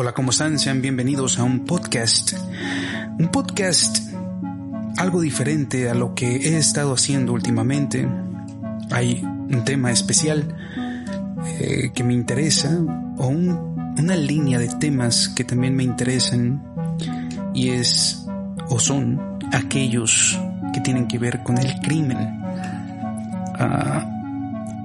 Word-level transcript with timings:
Hola, 0.00 0.12
¿cómo 0.12 0.30
están? 0.30 0.60
Sean 0.60 0.80
bienvenidos 0.80 1.40
a 1.40 1.42
un 1.42 1.64
podcast. 1.64 2.34
Un 3.18 3.30
podcast 3.32 3.98
algo 4.96 5.20
diferente 5.20 5.90
a 5.90 5.94
lo 5.94 6.14
que 6.14 6.36
he 6.36 6.56
estado 6.56 6.94
haciendo 6.94 7.32
últimamente. 7.32 8.06
Hay 8.92 9.20
un 9.24 9.64
tema 9.64 9.90
especial 9.90 10.56
eh, 11.58 11.90
que 11.92 12.04
me 12.04 12.14
interesa 12.14 12.78
o 13.16 13.26
una 13.26 14.14
línea 14.14 14.60
de 14.60 14.68
temas 14.68 15.30
que 15.30 15.42
también 15.42 15.74
me 15.74 15.82
interesan 15.82 16.62
y 17.52 17.70
es 17.70 18.24
o 18.68 18.78
son 18.78 19.40
aquellos 19.52 20.38
que 20.72 20.80
tienen 20.80 21.08
que 21.08 21.18
ver 21.18 21.42
con 21.42 21.58
el 21.58 21.74
crimen. 21.80 22.18
Ah, 23.58 24.06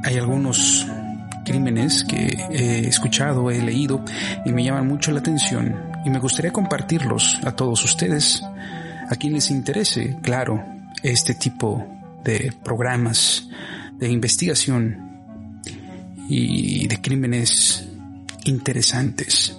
hay 0.03 0.17
algunos 0.17 0.87
crímenes 1.43 2.03
que 2.03 2.37
he 2.51 2.87
escuchado, 2.87 3.51
he 3.51 3.61
leído 3.61 4.03
y 4.45 4.51
me 4.51 4.63
llaman 4.63 4.87
mucho 4.87 5.11
la 5.11 5.19
atención 5.19 5.75
y 6.05 6.09
me 6.09 6.19
gustaría 6.19 6.51
compartirlos 6.51 7.39
a 7.43 7.51
todos 7.55 7.83
ustedes, 7.83 8.43
a 9.09 9.15
quien 9.15 9.33
les 9.33 9.51
interese, 9.51 10.17
claro, 10.21 10.63
este 11.01 11.33
tipo 11.33 11.85
de 12.23 12.53
programas 12.63 13.49
de 13.97 14.09
investigación 14.09 15.13
y 16.29 16.87
de 16.87 17.01
crímenes 17.01 17.87
interesantes. 18.45 19.57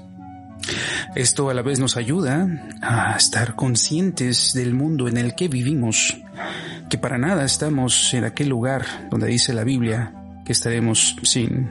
Esto 1.15 1.51
a 1.51 1.55
la 1.55 1.63
vez 1.63 1.79
nos 1.79 1.97
ayuda 1.97 2.49
a 2.83 3.17
estar 3.17 3.55
conscientes 3.55 4.53
del 4.55 4.75
mundo 4.75 5.09
en 5.09 5.17
el 5.17 5.35
que 5.35 5.49
vivimos, 5.49 6.19
que 6.89 6.99
para 6.99 7.19
nada 7.19 7.45
estamos 7.45 8.13
en 8.15 8.25
aquel 8.25 8.49
lugar 8.49 8.85
donde 9.11 9.29
dice 9.29 9.53
la 9.53 9.65
Biblia 9.65 10.13
que 10.45 10.53
estaremos 10.53 11.17
sin, 11.23 11.71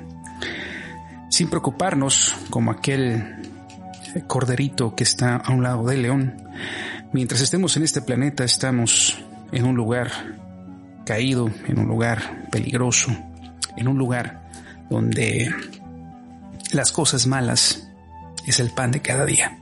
sin 1.34 1.50
preocuparnos 1.50 2.36
como 2.52 2.70
aquel 2.70 3.42
corderito 4.28 4.94
que 4.94 5.04
está 5.04 5.38
a 5.38 5.52
un 5.52 5.64
lado 5.64 5.84
del 5.88 6.04
león. 6.04 6.36
Mientras 7.12 7.42
estemos 7.42 7.76
en 7.76 7.82
este 7.82 8.04
planeta 8.04 8.44
estamos 8.44 9.18
en 9.52 9.66
un 9.66 9.76
lugar 9.76 10.12
caído, 11.08 11.50
en 11.66 11.80
un 11.80 11.88
lugar 11.88 12.50
peligroso, 12.52 13.10
en 13.76 13.88
un 13.88 13.98
lugar 13.98 14.48
donde 14.92 15.52
las 16.72 16.92
cosas 16.92 17.26
malas 17.26 17.90
es 18.46 18.60
el 18.60 18.70
pan 18.70 18.92
de 18.92 19.02
cada 19.02 19.26
día. 19.26 19.58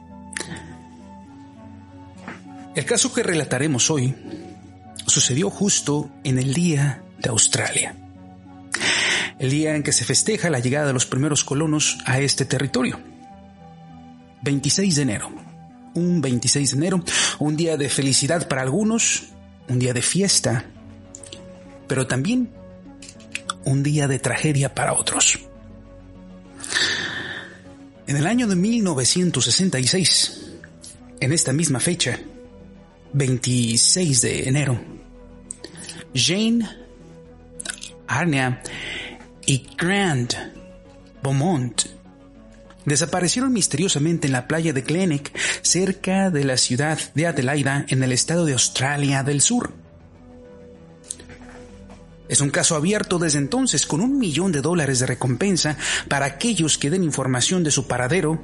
El 2.75 2.83
caso 2.83 3.13
que 3.13 3.23
relataremos 3.23 3.89
hoy 3.89 4.13
sucedió 5.07 5.49
justo 5.49 6.11
en 6.25 6.37
el 6.37 6.53
día 6.53 7.01
de 7.17 7.29
Australia, 7.29 7.95
el 9.41 9.49
día 9.49 9.75
en 9.75 9.81
que 9.81 9.91
se 9.91 10.05
festeja 10.05 10.51
la 10.51 10.59
llegada 10.59 10.85
de 10.85 10.93
los 10.93 11.07
primeros 11.07 11.43
colonos 11.43 11.97
a 12.05 12.19
este 12.19 12.45
territorio. 12.45 12.99
26 14.43 14.97
de 14.97 15.01
enero, 15.01 15.31
un 15.95 16.21
26 16.21 16.69
de 16.69 16.77
enero, 16.77 17.03
un 17.39 17.57
día 17.57 17.75
de 17.75 17.89
felicidad 17.89 18.47
para 18.47 18.61
algunos, 18.61 19.29
un 19.67 19.79
día 19.79 19.93
de 19.93 20.03
fiesta, 20.03 20.65
pero 21.87 22.05
también 22.05 22.51
un 23.65 23.81
día 23.81 24.07
de 24.07 24.19
tragedia 24.19 24.75
para 24.75 24.93
otros. 24.93 25.39
En 28.05 28.17
el 28.17 28.27
año 28.27 28.45
de 28.45 28.55
1966, 28.55 30.51
en 31.19 31.33
esta 31.33 31.51
misma 31.51 31.79
fecha, 31.79 32.19
26 33.13 34.21
de 34.21 34.43
enero, 34.47 34.79
Jane, 36.13 36.69
Arnea 38.05 38.61
y 39.51 39.67
Grant 39.77 40.33
Beaumont 41.21 41.81
desaparecieron 42.85 43.51
misteriosamente 43.51 44.27
en 44.27 44.31
la 44.31 44.47
playa 44.47 44.71
de 44.71 44.81
Glenelg, 44.81 45.29
cerca 45.61 46.29
de 46.29 46.45
la 46.45 46.55
ciudad 46.55 46.97
de 47.15 47.27
Adelaida, 47.27 47.85
en 47.89 48.01
el 48.01 48.13
estado 48.13 48.45
de 48.45 48.53
Australia 48.53 49.23
del 49.23 49.41
Sur. 49.41 49.73
Es 52.29 52.39
un 52.39 52.49
caso 52.49 52.77
abierto 52.77 53.19
desde 53.19 53.39
entonces 53.39 53.85
con 53.85 53.99
un 53.99 54.17
millón 54.17 54.53
de 54.53 54.61
dólares 54.61 55.01
de 55.01 55.07
recompensa 55.07 55.75
para 56.07 56.27
aquellos 56.27 56.77
que 56.77 56.89
den 56.89 57.03
información 57.03 57.61
de 57.65 57.71
su 57.71 57.87
paradero 57.87 58.41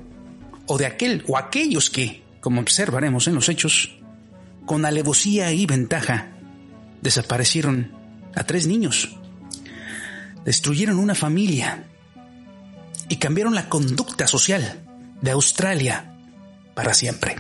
o 0.66 0.78
de 0.78 0.88
aquel 0.88 1.24
o 1.28 1.38
aquellos 1.38 1.90
que, 1.90 2.22
como 2.42 2.60
observaremos 2.60 3.30
en 3.30 3.36
los 3.36 3.48
hechos, 3.48 3.98
con 4.66 4.86
alevosía 4.86 5.54
y 5.54 5.66
ventaja, 5.66 6.34
desaparecieron 7.02 7.94
a 8.36 8.44
tres 8.44 8.68
niños, 8.68 9.17
destruyeron 10.48 10.98
una 10.98 11.14
familia 11.14 11.84
y 13.10 13.18
cambiaron 13.18 13.54
la 13.54 13.68
conducta 13.68 14.28
social 14.28 14.82
de 15.22 15.32
Australia 15.32 16.16
para 16.74 16.94
siempre. 16.94 17.36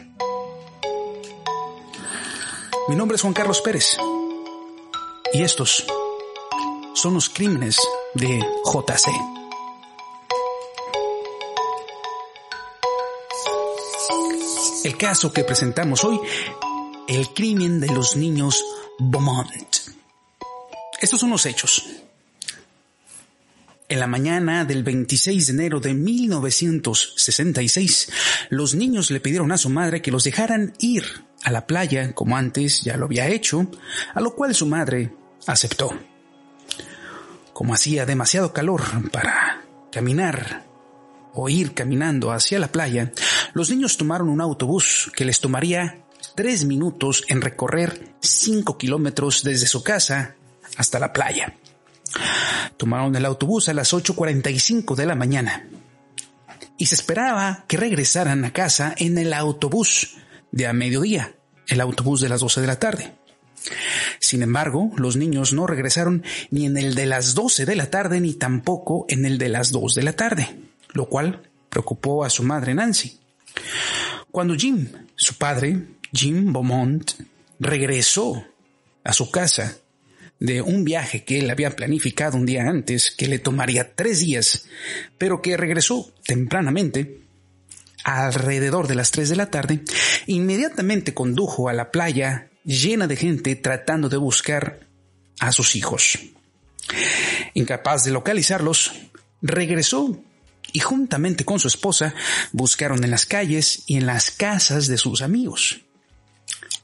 Mi 2.89 2.97
nombre 2.97 3.15
es 3.15 3.21
Juan 3.21 3.33
Carlos 3.33 3.61
Pérez 3.61 3.97
y 5.33 5.41
estos 5.41 5.85
son 6.95 7.13
los 7.13 7.29
crímenes 7.29 7.79
de 8.13 8.39
JC. 8.65 9.09
El 14.83 14.97
caso 14.97 15.31
que 15.31 15.45
presentamos 15.45 16.03
hoy, 16.03 16.19
el 17.07 17.33
crimen 17.33 17.79
de 17.79 17.87
los 17.87 18.17
niños 18.17 18.61
Beaumont. 18.99 19.49
Estos 20.99 21.21
son 21.21 21.29
los 21.29 21.45
hechos. 21.45 21.85
En 23.89 24.01
la 24.01 24.07
mañana 24.07 24.65
del 24.65 24.83
26 24.83 25.47
de 25.47 25.53
enero 25.53 25.79
de 25.79 25.93
1966, 25.93 28.09
los 28.49 28.75
niños 28.75 29.11
le 29.11 29.21
pidieron 29.21 29.53
a 29.53 29.57
su 29.57 29.69
madre 29.69 30.01
que 30.01 30.11
los 30.11 30.25
dejaran 30.25 30.73
ir 30.79 31.05
a 31.43 31.51
la 31.51 31.65
playa 31.65 32.13
como 32.13 32.35
antes 32.35 32.81
ya 32.81 32.97
lo 32.97 33.05
había 33.05 33.29
hecho, 33.29 33.71
a 34.13 34.19
lo 34.19 34.35
cual 34.35 34.53
su 34.53 34.65
madre 34.65 35.13
aceptó. 35.45 35.97
Como 37.53 37.73
hacía 37.73 38.05
demasiado 38.05 38.51
calor 38.51 38.83
para 39.09 39.63
caminar 39.89 40.65
o 41.33 41.47
ir 41.47 41.73
caminando 41.73 42.33
hacia 42.33 42.59
la 42.59 42.73
playa, 42.73 43.13
los 43.53 43.69
niños 43.69 43.95
tomaron 43.95 44.27
un 44.27 44.41
autobús 44.41 45.09
que 45.15 45.23
les 45.23 45.39
tomaría 45.39 46.03
tres 46.35 46.65
minutos 46.65 47.23
en 47.29 47.39
recorrer 47.39 48.15
cinco 48.19 48.77
kilómetros 48.77 49.43
desde 49.43 49.65
su 49.65 49.81
casa 49.81 50.35
hasta 50.75 50.99
la 50.99 51.13
playa. 51.13 51.55
Tomaron 52.77 53.15
el 53.15 53.25
autobús 53.25 53.69
a 53.69 53.73
las 53.73 53.93
8.45 53.93 54.95
de 54.95 55.05
la 55.05 55.15
mañana 55.15 55.67
y 56.77 56.85
se 56.85 56.95
esperaba 56.95 57.65
que 57.67 57.77
regresaran 57.77 58.45
a 58.45 58.53
casa 58.53 58.93
en 58.97 59.17
el 59.17 59.33
autobús 59.33 60.17
de 60.51 60.67
a 60.67 60.73
mediodía, 60.73 61.35
el 61.67 61.81
autobús 61.81 62.21
de 62.21 62.29
las 62.29 62.41
12 62.41 62.61
de 62.61 62.67
la 62.67 62.79
tarde. 62.79 63.13
Sin 64.19 64.43
embargo, 64.43 64.91
los 64.95 65.17
niños 65.17 65.53
no 65.53 65.67
regresaron 65.67 66.23
ni 66.51 66.65
en 66.65 66.77
el 66.77 66.95
de 66.95 67.05
las 67.05 67.33
12 67.33 67.65
de 67.65 67.75
la 67.75 67.89
tarde 67.89 68.19
ni 68.21 68.33
tampoco 68.33 69.05
en 69.09 69.25
el 69.25 69.37
de 69.37 69.49
las 69.49 69.71
2 69.71 69.95
de 69.95 70.03
la 70.03 70.13
tarde, 70.13 70.55
lo 70.93 71.07
cual 71.07 71.49
preocupó 71.69 72.23
a 72.23 72.29
su 72.29 72.43
madre 72.43 72.73
Nancy. 72.73 73.19
Cuando 74.31 74.55
Jim, 74.55 74.87
su 75.15 75.35
padre, 75.35 75.81
Jim 76.13 76.53
Beaumont, 76.53 77.11
regresó 77.59 78.45
a 79.03 79.13
su 79.13 79.31
casa 79.31 79.77
de 80.39 80.61
un 80.61 80.83
viaje 80.83 81.23
que 81.23 81.39
él 81.39 81.49
había 81.49 81.75
planificado 81.75 82.37
un 82.37 82.45
día 82.45 82.63
antes, 82.63 83.11
que 83.11 83.27
le 83.27 83.39
tomaría 83.39 83.95
tres 83.95 84.19
días, 84.19 84.67
pero 85.17 85.41
que 85.41 85.57
regresó 85.57 86.11
tempranamente, 86.25 87.21
alrededor 88.03 88.87
de 88.87 88.95
las 88.95 89.11
3 89.11 89.29
de 89.29 89.35
la 89.35 89.49
tarde, 89.49 89.81
inmediatamente 90.27 91.13
condujo 91.13 91.67
a 91.67 91.73
la 91.73 91.91
playa 91.91 92.49
llena 92.63 93.07
de 93.07 93.15
gente 93.15 93.55
tratando 93.55 94.09
de 94.09 94.17
buscar 94.17 94.87
a 95.39 95.51
sus 95.51 95.75
hijos. 95.75 96.19
Incapaz 97.53 98.03
de 98.03 98.11
localizarlos, 98.11 98.93
regresó 99.41 100.21
y 100.73 100.79
juntamente 100.79 101.45
con 101.45 101.59
su 101.59 101.67
esposa 101.67 102.13
buscaron 102.51 103.03
en 103.03 103.11
las 103.11 103.25
calles 103.25 103.83
y 103.87 103.97
en 103.97 104.05
las 104.05 104.31
casas 104.31 104.87
de 104.87 104.97
sus 104.97 105.21
amigos. 105.21 105.81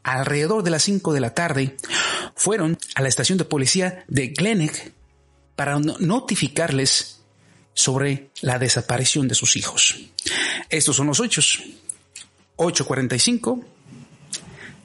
Alrededor 0.04 0.64
de 0.64 0.72
las 0.72 0.84
5 0.84 1.14
de 1.14 1.20
la 1.22 1.34
tarde, 1.34 1.78
fueron 2.36 2.78
a 2.96 3.02
la 3.02 3.10
estación 3.10 3.38
de 3.38 3.46
policía 3.46 4.06
de 4.08 4.28
Glenelg 4.28 4.94
para 5.56 5.80
notificarles 5.80 7.22
sobre 7.74 8.30
la 8.42 8.60
desaparición 8.60 9.28
de 9.28 9.36
sus 9.36 9.56
hijos. 9.56 9.96
Estos 10.70 10.96
son 10.96 11.08
los 11.08 11.20
hechos. 11.20 11.62
8.45 12.58 13.64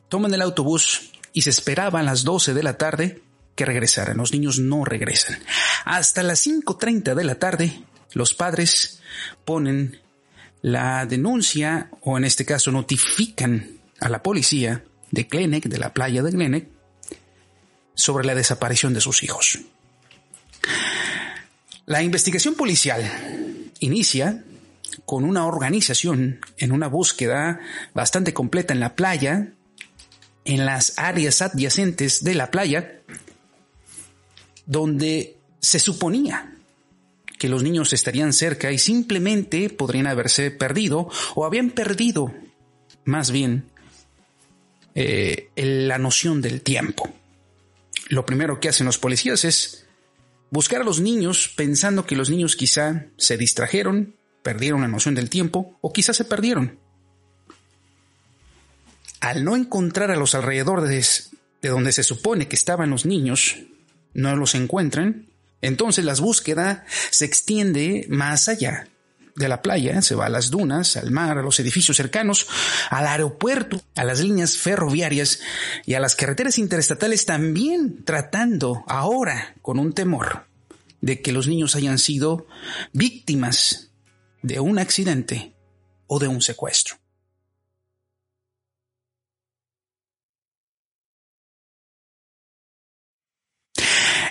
toman 0.09 0.33
el 0.33 0.43
autobús 0.43 1.11
y 1.33 1.43
se 1.43 1.50
esperaban 1.50 2.06
las 2.06 2.25
12 2.25 2.55
de 2.55 2.62
la 2.62 2.79
tarde 2.79 3.23
que 3.55 3.65
regresaran. 3.65 4.17
Los 4.17 4.33
niños 4.33 4.59
no 4.59 4.85
regresan. 4.85 5.39
Hasta 5.85 6.23
las 6.23 6.47
5.30 6.47 7.15
de 7.15 7.25
la 7.25 7.35
tarde, 7.37 7.83
los 8.12 8.35
padres 8.35 9.01
ponen 9.44 10.01
la 10.62 11.06
denuncia 11.06 11.91
o 12.01 12.17
en 12.17 12.25
este 12.25 12.44
caso 12.44 12.73
notifican 12.73 13.79
a 14.01 14.09
la 14.09 14.23
policía 14.23 14.85
de 15.11 15.25
Glenec, 15.25 15.65
de 15.65 15.79
la 15.79 15.93
playa 15.93 16.23
de 16.23 16.31
Glenec, 16.31 16.69
sobre 17.99 18.25
la 18.25 18.37
desaparición 18.37 18.95
de 18.95 19.00
sus 19.00 19.25
hijos. 19.25 19.59
La 21.85 22.03
investigación 22.03 22.55
policial 22.55 23.03
inicia 23.81 24.45
con 25.05 25.25
una 25.25 25.47
organización 25.47 26.41
en 26.59 26.71
una 26.71 26.87
búsqueda 26.87 27.59
bastante 27.95 28.33
completa 28.33 28.73
en 28.73 28.79
la 28.79 28.95
playa, 28.95 29.49
en 30.45 30.65
las 30.65 30.97
áreas 30.97 31.43
adyacentes 31.43 32.23
de 32.23 32.35
la 32.35 32.53
playa, 32.53 33.00
donde 34.65 35.37
se 35.61 35.81
suponía 35.81 36.53
que 37.37 37.49
los 37.49 37.65
niños 37.65 37.93
estarían 37.93 38.33
cerca 38.33 38.71
y 38.71 38.79
simplemente 38.79 39.71
podrían 39.71 40.06
haberse 40.06 40.53
perdido 40.53 41.11
o 41.35 41.44
habían 41.44 41.71
perdido 41.71 42.33
más 43.05 43.33
bien 43.33 43.65
eh, 44.94 45.49
la 45.56 45.99
noción 45.99 46.43
del 46.43 46.62
tiempo. 46.62 47.12
Lo 48.08 48.25
primero 48.25 48.60
que 48.60 48.69
hacen 48.69 48.87
los 48.87 48.99
policías 48.99 49.44
es 49.44 49.87
buscar 50.50 50.81
a 50.81 50.84
los 50.84 51.00
niños 51.00 51.52
pensando 51.55 52.06
que 52.06 52.16
los 52.16 52.31
niños 52.31 52.56
quizá 52.56 53.06
se 53.16 53.37
distrajeron, 53.37 54.16
perdieron 54.43 54.81
la 54.81 54.88
noción 54.88 55.14
del 55.14 55.31
tiempo 55.31 55.78
o 55.81 55.93
quizá 55.93 56.12
se 56.12 56.25
perdieron. 56.25 56.78
Al 59.20 59.44
no 59.44 59.56
encontrar 59.56 60.10
a 60.10 60.16
los 60.16 60.34
alrededores 60.34 61.31
de 61.60 61.69
donde 61.69 61.93
se 61.93 62.02
supone 62.02 62.49
que 62.49 62.56
estaban 62.56 62.90
los 62.90 63.05
niños, 63.05 63.56
no 64.14 64.37
los 64.37 64.55
encuentran, 64.55 65.26
entonces 65.60 66.05
la 66.05 66.14
búsqueda 66.14 66.87
se 67.10 67.25
extiende 67.25 68.06
más 68.08 68.49
allá 68.49 68.88
de 69.38 69.49
la 69.49 69.62
playa, 69.62 70.02
se 70.02 70.14
va 70.14 70.26
a 70.26 70.31
las 70.31 70.50
dunas, 70.50 70.96
al 70.96 71.11
mar, 71.11 71.38
a 71.38 71.43
los 71.43 71.58
edificios 71.61 71.96
cercanos, 71.96 72.46
al 72.90 73.06
aeropuerto, 73.06 73.81
a 73.94 74.05
las 74.05 74.20
líneas 74.20 74.56
ferroviarias 74.56 75.40
y 75.87 75.94
a 75.94 76.00
las 76.00 76.17
carreteras 76.17 76.58
interestatales 76.58 77.25
también 77.25 78.05
tratando 78.05 78.85
ahora 78.87 79.55
con 79.62 79.79
un 79.79 79.93
temor 79.93 80.46
de 81.00 81.23
que 81.23 81.32
los 81.32 81.46
niños 81.46 81.76
hayan 81.76 81.99
sido 81.99 82.46
víctimas 82.93 83.93
de 84.43 84.61
un 84.61 84.79
accidente 84.79 85.55
o 86.06 86.19
de 86.19 86.29
un 86.29 86.43
secuestro. 86.43 86.96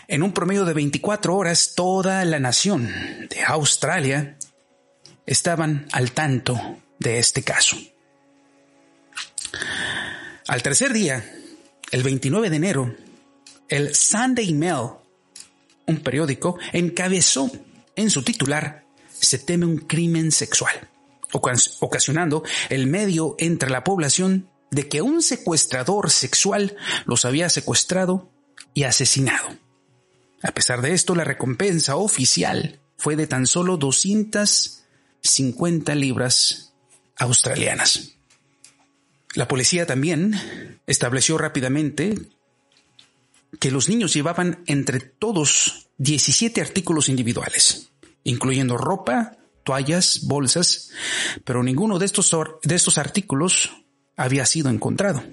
En 0.09 0.23
un 0.23 0.31
promedio 0.31 0.63
de 0.63 0.73
24 0.73 1.35
horas, 1.35 1.73
toda 1.75 2.23
la 2.23 2.39
nación 2.39 2.89
de 3.29 3.43
Australia 3.45 4.37
estaban 5.27 5.85
al 5.91 6.13
tanto 6.13 6.79
de 6.97 7.19
este 7.19 7.43
caso. 7.43 7.77
Al 10.47 10.63
tercer 10.63 10.93
día, 10.93 11.23
el 11.91 12.01
29 12.01 12.49
de 12.49 12.55
enero, 12.55 12.95
el 13.67 13.93
Sunday 13.93 14.53
Mail, 14.53 14.91
un 15.85 15.97
periódico, 15.97 16.57
encabezó 16.73 17.51
en 17.95 18.09
su 18.09 18.23
titular 18.23 18.85
Se 19.19 19.39
teme 19.39 19.65
un 19.65 19.79
crimen 19.79 20.31
sexual, 20.31 20.89
ocasionando 21.79 22.43
el 22.69 22.87
medio 22.87 23.35
entre 23.39 23.69
la 23.69 23.83
población 23.83 24.49
de 24.69 24.87
que 24.87 25.01
un 25.01 25.21
secuestrador 25.23 26.11
sexual 26.11 26.75
los 27.05 27.25
había 27.25 27.49
secuestrado 27.49 28.29
y 28.73 28.83
asesinado. 28.83 29.47
A 30.43 30.51
pesar 30.51 30.81
de 30.81 30.93
esto, 30.93 31.15
la 31.15 31.23
recompensa 31.23 31.95
oficial 31.95 32.79
fue 32.95 33.15
de 33.15 33.25
tan 33.25 33.47
solo 33.47 33.77
250 35.23 35.95
libras 35.95 36.73
australianas. 37.17 38.13
La 39.33 39.47
policía 39.47 39.85
también 39.85 40.79
estableció 40.87 41.37
rápidamente 41.37 42.17
que 43.59 43.71
los 43.71 43.89
niños 43.89 44.13
llevaban 44.13 44.63
entre 44.65 44.99
todos 44.99 45.89
17 45.97 46.61
artículos 46.61 47.09
individuales, 47.09 47.89
incluyendo 48.23 48.77
ropa, 48.77 49.37
toallas, 49.63 50.21
bolsas, 50.23 50.91
pero 51.43 51.63
ninguno 51.63 51.99
de 51.99 52.05
estos, 52.05 52.35
de 52.63 52.75
estos 52.75 52.97
artículos 52.97 53.71
había 54.15 54.45
sido 54.45 54.69
encontrado. 54.69 55.23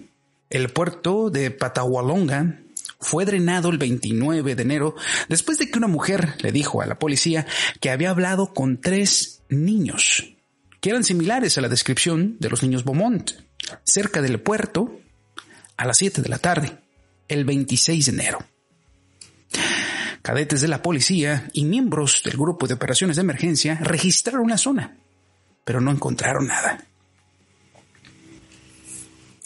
El 0.51 0.71
puerto 0.71 1.31
de 1.31 1.51
Patawalonga 1.51 2.61
fue 3.01 3.25
drenado 3.25 3.71
el 3.71 3.79
29 3.79 4.55
de 4.55 4.63
enero 4.63 4.95
después 5.29 5.59
de 5.59 5.71
que 5.71 5.79
una 5.79 5.89
mujer 5.89 6.37
le 6.41 6.53
dijo 6.53 6.81
a 6.81 6.87
la 6.87 6.99
policía 6.99 7.47
que 7.81 7.91
había 7.91 8.11
hablado 8.11 8.53
con 8.55 8.81
tres 8.81 9.34
niños, 9.49 10.35
que 10.81 10.91
eran 10.91 11.05
similares 11.05 11.56
a 11.58 11.61
la 11.61 11.69
descripción 11.69 12.37
de 12.41 12.50
los 12.50 12.62
niños 12.62 12.85
Beaumont, 12.85 13.31
cerca 13.85 14.20
del 14.20 14.41
puerto 14.41 15.00
a 15.76 15.87
las 15.87 15.99
7 15.99 16.23
de 16.23 16.29
la 16.29 16.38
tarde, 16.38 16.79
el 17.29 17.44
26 17.44 18.06
de 18.06 18.12
enero. 18.12 18.38
Cadetes 20.23 20.61
de 20.61 20.69
la 20.69 20.82
policía 20.82 21.50
y 21.52 21.64
miembros 21.64 22.23
del 22.25 22.37
grupo 22.37 22.67
de 22.67 22.75
operaciones 22.75 23.17
de 23.17 23.23
emergencia 23.23 23.79
registraron 23.81 24.49
la 24.49 24.58
zona, 24.58 24.96
pero 25.64 25.81
no 25.81 25.91
encontraron 25.91 26.46
nada. 26.46 26.87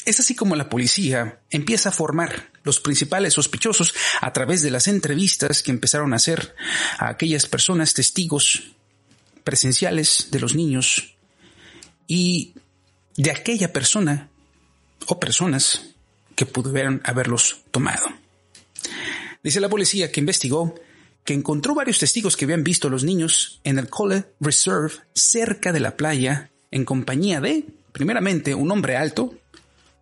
Es 0.04 0.20
así 0.20 0.34
como 0.34 0.56
la 0.56 0.70
policía 0.70 1.40
empieza 1.50 1.90
a 1.90 1.92
formar 1.92 2.50
los 2.62 2.80
principales 2.80 3.34
sospechosos 3.34 3.92
a 4.20 4.32
través 4.32 4.62
de 4.62 4.70
las 4.70 4.88
entrevistas 4.88 5.62
que 5.62 5.70
empezaron 5.70 6.12
a 6.12 6.16
hacer 6.16 6.54
a 6.98 7.08
aquellas 7.10 7.46
personas 7.46 7.92
testigos 7.92 8.74
presenciales 9.48 10.28
de 10.30 10.40
los 10.40 10.54
niños 10.54 11.16
y 12.06 12.52
de 13.16 13.30
aquella 13.30 13.72
persona 13.72 14.28
o 15.06 15.18
personas 15.18 15.94
que 16.34 16.44
pudieran 16.44 17.00
haberlos 17.02 17.62
tomado. 17.70 18.08
Dice 19.42 19.60
la 19.60 19.70
policía 19.70 20.12
que 20.12 20.20
investigó 20.20 20.74
que 21.24 21.32
encontró 21.32 21.74
varios 21.74 21.98
testigos 21.98 22.36
que 22.36 22.44
habían 22.44 22.62
visto 22.62 22.88
a 22.88 22.90
los 22.90 23.04
niños 23.04 23.62
en 23.64 23.78
el 23.78 23.88
Cole 23.88 24.26
Reserve 24.38 24.92
cerca 25.14 25.72
de 25.72 25.80
la 25.80 25.96
playa 25.96 26.50
en 26.70 26.84
compañía 26.84 27.40
de, 27.40 27.64
primeramente, 27.92 28.54
un 28.54 28.70
hombre 28.70 28.98
alto, 28.98 29.34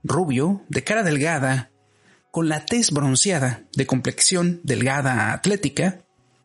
rubio, 0.02 0.64
de 0.69 0.82
cara 0.82 1.04
delgada, 1.04 1.70
con 2.32 2.48
la 2.48 2.66
tez 2.66 2.90
bronceada, 2.90 3.62
de 3.76 3.87
complexión 3.87 4.58
delgada 4.64 5.32
atlética, 5.32 6.00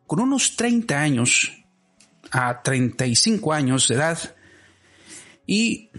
con 0.06 0.20
unos 0.20 0.54
30 0.54 1.00
años 1.00 1.61
a 2.32 2.62
35 2.62 3.52
años 3.52 3.86
de 3.88 3.94
edad 3.94 4.18
y 5.46 5.90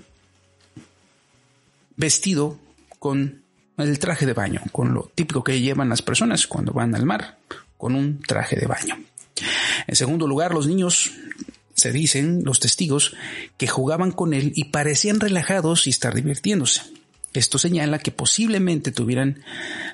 vestido 1.95 2.59
con 2.99 3.43
el 3.77 3.99
traje 3.99 4.25
de 4.25 4.33
baño, 4.33 4.61
con 4.71 4.93
lo 4.93 5.11
típico 5.13 5.43
que 5.43 5.61
llevan 5.61 5.89
las 5.89 6.01
personas 6.01 6.47
cuando 6.47 6.73
van 6.73 6.95
al 6.95 7.05
mar, 7.05 7.37
con 7.77 7.95
un 7.95 8.19
traje 8.21 8.55
de 8.55 8.65
baño. 8.65 8.97
En 9.87 9.95
segundo 9.95 10.27
lugar, 10.27 10.53
los 10.53 10.67
niños 10.67 11.11
se 11.75 11.91
dicen, 11.91 12.43
los 12.43 12.59
testigos, 12.59 13.15
que 13.57 13.67
jugaban 13.67 14.11
con 14.11 14.33
él 14.33 14.53
y 14.55 14.65
parecían 14.65 15.19
relajados 15.19 15.87
y 15.87 15.89
estar 15.89 16.13
divirtiéndose. 16.13 16.81
Esto 17.33 17.57
señala 17.57 17.99
que 17.99 18.11
posiblemente 18.11 18.91
tuvieran 18.91 19.43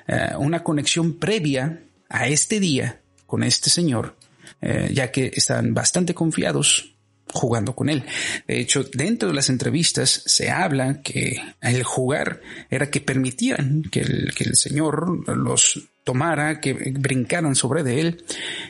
eh, 0.06 0.32
una 0.38 0.62
conexión 0.62 1.14
previa 1.14 1.80
a 2.08 2.28
este 2.28 2.60
día 2.60 3.00
con 3.26 3.42
este 3.42 3.70
señor, 3.70 4.14
eh, 4.60 4.90
ya 4.92 5.10
que 5.10 5.30
están 5.34 5.74
bastante 5.74 6.14
confiados 6.14 6.94
jugando 7.32 7.74
con 7.74 7.88
él. 7.88 8.04
De 8.46 8.60
hecho, 8.60 8.84
dentro 8.84 9.28
de 9.28 9.34
las 9.34 9.50
entrevistas 9.50 10.22
se 10.26 10.50
habla 10.50 11.02
que 11.02 11.40
el 11.60 11.82
jugar 11.84 12.40
era 12.70 12.90
que 12.90 13.00
permitían 13.00 13.82
que 13.90 14.00
el, 14.00 14.34
que 14.34 14.44
el 14.44 14.56
señor 14.56 15.28
los 15.36 15.88
tomara, 16.04 16.60
que 16.60 16.72
brincaran 16.72 17.54
sobre 17.54 17.82
de 17.82 18.00
él, 18.00 18.24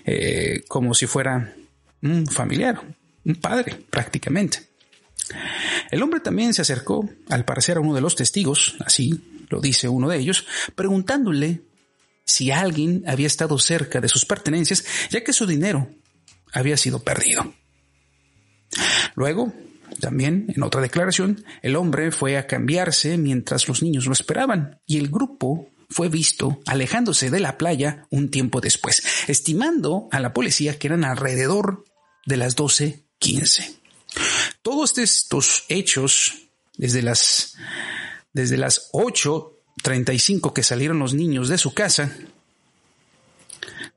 eh, 0.05 0.63
como 0.69 0.95
si 0.95 1.07
fuera 1.07 1.55
un 2.03 2.27
familiar, 2.27 2.81
un 3.25 3.35
padre 3.37 3.77
prácticamente. 3.89 4.61
El 5.91 6.03
hombre 6.03 6.21
también 6.21 6.55
se 6.55 6.63
acercó, 6.63 7.09
al 7.29 7.45
parecer, 7.45 7.77
a 7.77 7.81
uno 7.81 7.95
de 7.95 8.01
los 8.01 8.17
testigos, 8.17 8.77
así 8.85 9.21
lo 9.49 9.61
dice 9.61 9.89
uno 9.89 10.09
de 10.09 10.19
ellos, 10.19 10.47
preguntándole 10.75 11.63
si 12.31 12.51
alguien 12.51 13.03
había 13.07 13.27
estado 13.27 13.59
cerca 13.59 14.01
de 14.01 14.09
sus 14.09 14.25
pertenencias, 14.25 14.85
ya 15.11 15.25
que 15.25 15.33
su 15.33 15.47
dinero 15.47 15.91
había 16.53 16.77
sido 16.77 17.03
perdido. 17.03 17.53
Luego, 19.17 19.53
también, 20.01 20.47
en 20.55 20.63
otra 20.63 20.81
declaración, 20.81 21.45
el 21.63 21.77
hombre 21.77 22.13
fue 22.13 22.39
a 22.39 22.47
cambiarse 22.47 23.19
mientras 23.19 23.69
los 23.69 23.83
niños 23.83 24.07
lo 24.07 24.13
esperaban 24.13 24.81
y 24.87 24.99
el 24.99 25.09
grupo 25.09 25.69
fue 25.89 26.09
visto 26.09 26.61
alejándose 26.67 27.31
de 27.31 27.41
la 27.41 27.59
playa 27.59 28.07
un 28.11 28.31
tiempo 28.31 28.61
después, 28.61 29.03
estimando 29.27 30.09
a 30.13 30.21
la 30.21 30.33
policía 30.33 30.79
que 30.79 30.87
eran 30.87 31.05
alrededor 31.05 31.85
de 32.27 32.37
las 32.37 32.57
12.15. 32.57 33.77
Todos 34.63 34.97
estos 34.99 35.65
hechos, 35.69 36.35
desde 36.77 37.03
las, 37.03 37.57
desde 38.33 38.57
las 38.57 38.89
8.35 39.83 40.53
que 40.53 40.63
salieron 40.63 40.99
los 40.99 41.15
niños 41.15 41.49
de 41.49 41.59
su 41.59 41.73
casa, 41.73 42.13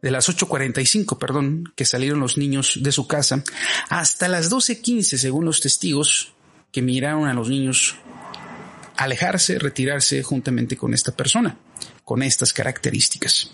de 0.01 0.12
las 0.12 0.30
8.45, 0.30 1.18
perdón, 1.18 1.72
que 1.75 1.86
salieron 1.86 2.20
los 2.20 2.38
niños 2.38 2.80
de 2.82 2.92
su 2.92 3.08
casa, 3.08 3.44
hasta 3.89 4.27
las 4.27 4.51
12.15, 4.51 5.18
según 5.18 5.46
los 5.46 5.62
testigos 5.62 6.34
que 6.72 6.82
miraron 6.82 7.27
a 7.27 7.34
los 7.34 7.50
niños 7.50 7.96
alejarse, 8.98 9.60
retirarse 9.60 10.22
juntamente 10.24 10.75
con 10.75 10.94
esta 10.94 11.15
persona, 11.15 11.58
con 12.03 12.22
estas 12.22 12.53
características. 12.53 13.51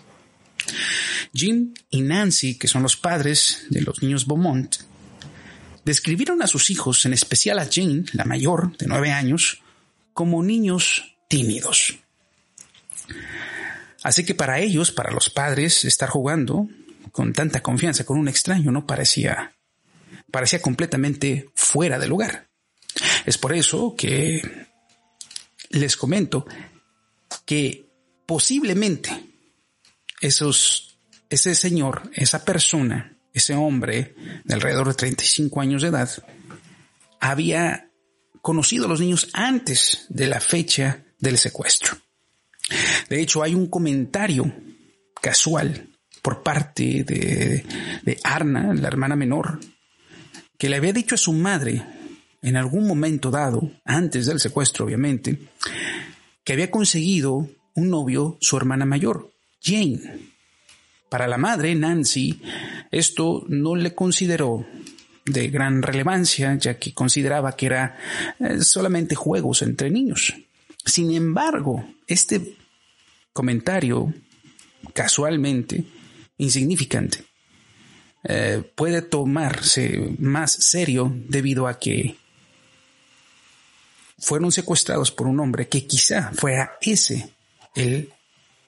Jim 1.33 1.73
y 1.89 2.01
Nancy, 2.01 2.57
que 2.57 2.67
son 2.67 2.83
los 2.83 2.97
padres 2.97 3.65
de 3.69 3.81
los 3.81 4.01
niños 4.01 4.25
Beaumont, 4.25 4.75
describieron 5.85 6.41
a 6.41 6.47
sus 6.47 6.69
hijos, 6.69 7.05
en 7.05 7.13
especial 7.13 7.59
a 7.59 7.67
Jane, 7.71 8.05
la 8.13 8.25
mayor, 8.25 8.75
de 8.77 8.87
nueve 8.87 9.11
años, 9.11 9.61
como 10.13 10.43
niños 10.43 11.15
tímidos. 11.27 11.99
Así 14.03 14.25
que 14.25 14.35
para 14.35 14.59
ellos, 14.59 14.91
para 14.91 15.11
los 15.11 15.29
padres, 15.29 15.83
estar 15.85 16.09
jugando 16.09 16.67
con 17.11 17.33
tanta 17.33 17.61
confianza 17.61 18.05
con 18.05 18.17
un 18.17 18.27
extraño 18.27 18.71
no 18.71 18.85
parecía, 18.85 19.55
parecía 20.31 20.61
completamente 20.61 21.49
fuera 21.55 21.99
de 21.99 22.07
lugar. 22.07 22.49
Es 23.25 23.37
por 23.37 23.53
eso 23.53 23.95
que 23.97 24.41
les 25.69 25.95
comento 25.97 26.45
que 27.45 27.89
posiblemente 28.25 29.11
esos, 30.21 30.97
ese 31.29 31.55
señor, 31.55 32.09
esa 32.13 32.43
persona, 32.45 33.17
ese 33.33 33.53
hombre 33.55 34.15
de 34.43 34.53
alrededor 34.53 34.87
de 34.87 34.93
35 34.93 35.61
años 35.61 35.81
de 35.81 35.89
edad, 35.89 36.09
había 37.19 37.89
conocido 38.41 38.85
a 38.85 38.87
los 38.87 38.99
niños 38.99 39.29
antes 39.33 40.05
de 40.09 40.27
la 40.27 40.39
fecha 40.39 41.03
del 41.19 41.37
secuestro. 41.37 41.97
De 43.09 43.21
hecho, 43.21 43.43
hay 43.43 43.55
un 43.55 43.67
comentario 43.67 44.51
casual 45.21 45.87
por 46.21 46.43
parte 46.43 47.03
de, 47.03 47.65
de 48.03 48.19
Arna, 48.23 48.73
la 48.73 48.87
hermana 48.87 49.15
menor, 49.15 49.59
que 50.57 50.69
le 50.69 50.75
había 50.75 50.93
dicho 50.93 51.15
a 51.15 51.17
su 51.17 51.33
madre 51.33 51.83
en 52.41 52.55
algún 52.55 52.87
momento 52.87 53.31
dado, 53.31 53.71
antes 53.85 54.25
del 54.25 54.39
secuestro 54.39 54.85
obviamente, 54.85 55.39
que 56.43 56.53
había 56.53 56.71
conseguido 56.71 57.49
un 57.75 57.89
novio 57.89 58.37
su 58.41 58.57
hermana 58.57 58.85
mayor, 58.85 59.31
Jane. 59.61 59.99
Para 61.09 61.27
la 61.27 61.37
madre, 61.37 61.73
Nancy, 61.75 62.41
esto 62.91 63.43
no 63.47 63.75
le 63.75 63.95
consideró 63.95 64.65
de 65.25 65.49
gran 65.49 65.81
relevancia, 65.81 66.55
ya 66.55 66.77
que 66.77 66.93
consideraba 66.93 67.55
que 67.55 67.65
era 67.65 67.97
eh, 68.39 68.61
solamente 68.61 69.15
juegos 69.15 69.61
entre 69.61 69.89
niños. 69.89 70.33
Sin 70.85 71.11
embargo, 71.11 71.85
este 72.07 72.57
comentario, 73.33 74.13
casualmente, 74.93 75.85
insignificante, 76.37 77.23
eh, 78.23 78.63
puede 78.75 79.01
tomarse 79.01 80.15
más 80.19 80.51
serio 80.51 81.13
debido 81.27 81.67
a 81.67 81.79
que 81.79 82.17
fueron 84.17 84.51
secuestrados 84.51 85.11
por 85.11 85.27
un 85.27 85.39
hombre 85.39 85.67
que 85.67 85.87
quizá 85.87 86.31
fuera 86.33 86.71
ese 86.81 87.33
el 87.75 88.11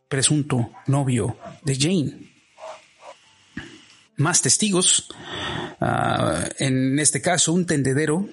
presunto 0.08 0.72
novio 0.88 1.38
de 1.64 1.76
Jane. 1.76 2.32
Más 4.18 4.42
testigos, 4.42 5.10
ah, 5.80 6.48
en 6.60 7.00
este 7.00 7.22
caso 7.22 7.54
un 7.54 7.66
tendedero 7.66 8.28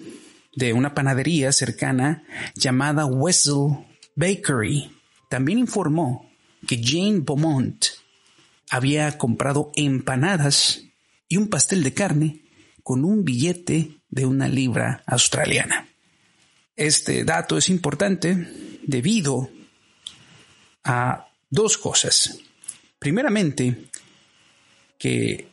de 0.55 0.73
una 0.73 0.95
panadería 0.95 1.53
cercana 1.53 2.25
llamada 2.55 3.07
Wessel 3.07 3.87
Bakery, 4.15 4.98
también 5.29 5.59
informó 5.59 6.31
que 6.67 6.81
Jane 6.83 7.21
Beaumont 7.21 7.85
había 8.71 9.17
comprado 9.17 9.71
empanadas 9.77 10.83
y 11.29 11.37
un 11.37 11.49
pastel 11.49 11.83
de 11.83 11.95
carne 11.95 12.43
con 12.83 13.05
un 13.05 13.25
billete 13.25 14.01
de 14.09 14.27
una 14.27 14.49
libra 14.49 15.03
australiana. 15.07 15.89
Este 16.75 17.25
dato 17.25 17.59
es 17.59 17.69
importante 17.69 18.79
debido 18.83 19.51
a 20.85 21.29
dos 21.51 21.77
cosas. 21.77 22.39
Primeramente, 22.99 23.89
que 24.99 25.49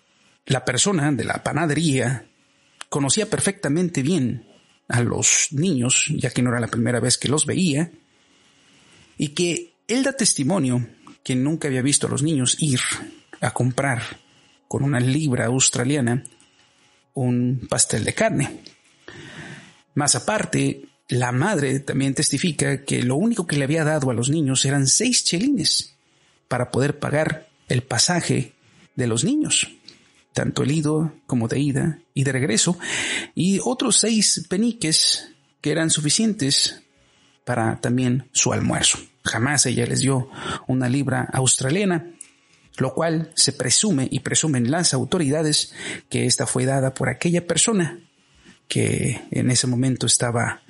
la 0.45 0.63
persona 0.63 1.11
de 1.11 1.23
la 1.23 1.43
panadería 1.43 2.25
conocía 2.89 3.29
perfectamente 3.29 4.01
bien 4.01 4.47
a 4.87 5.01
los 5.01 5.47
niños, 5.51 6.05
ya 6.15 6.29
que 6.29 6.41
no 6.41 6.51
era 6.51 6.59
la 6.59 6.67
primera 6.67 6.99
vez 6.99 7.17
que 7.17 7.27
los 7.27 7.45
veía, 7.45 7.91
y 9.17 9.29
que 9.29 9.73
él 9.87 10.03
da 10.03 10.13
testimonio 10.13 10.87
que 11.23 11.35
nunca 11.35 11.67
había 11.67 11.81
visto 11.81 12.07
a 12.07 12.09
los 12.09 12.23
niños 12.23 12.57
ir 12.59 12.79
a 13.41 13.51
comprar 13.51 14.01
con 14.67 14.83
una 14.83 14.99
libra 14.99 15.45
australiana 15.45 16.23
un 17.13 17.65
pastel 17.69 18.03
de 18.03 18.13
carne. 18.13 18.59
Más 19.95 20.15
aparte, 20.15 20.89
la 21.07 21.31
madre 21.31 21.79
también 21.79 22.13
testifica 22.13 22.83
que 22.83 23.03
lo 23.03 23.15
único 23.15 23.47
que 23.47 23.57
le 23.57 23.63
había 23.63 23.83
dado 23.83 24.09
a 24.09 24.13
los 24.13 24.29
niños 24.29 24.65
eran 24.65 24.87
seis 24.87 25.23
chelines 25.23 25.95
para 26.47 26.71
poder 26.71 26.99
pagar 26.99 27.47
el 27.69 27.83
pasaje 27.83 28.53
de 28.95 29.07
los 29.07 29.23
niños, 29.23 29.69
tanto 30.33 30.63
el 30.63 30.71
ido 30.71 31.13
como 31.25 31.47
de 31.47 31.59
ida 31.59 31.99
y 32.13 32.23
de 32.23 32.31
regreso, 32.31 32.77
y 33.33 33.59
otros 33.63 33.97
seis 33.97 34.45
peniques 34.49 35.29
que 35.61 35.71
eran 35.71 35.89
suficientes 35.89 36.81
para 37.45 37.79
también 37.79 38.27
su 38.33 38.51
almuerzo. 38.51 38.99
Jamás 39.23 39.65
ella 39.65 39.85
les 39.85 39.99
dio 39.99 40.29
una 40.67 40.89
libra 40.89 41.29
australiana, 41.31 42.11
lo 42.77 42.93
cual 42.93 43.31
se 43.35 43.53
presume 43.53 44.07
y 44.11 44.19
presumen 44.19 44.69
las 44.69 44.93
autoridades 44.93 45.73
que 46.09 46.25
esta 46.25 46.45
fue 46.45 46.65
dada 46.65 46.93
por 46.93 47.07
aquella 47.07 47.47
persona 47.47 47.99
que 48.67 49.21
en 49.31 49.51
ese 49.51 49.67
momento 49.67 50.07
estaba 50.07 50.61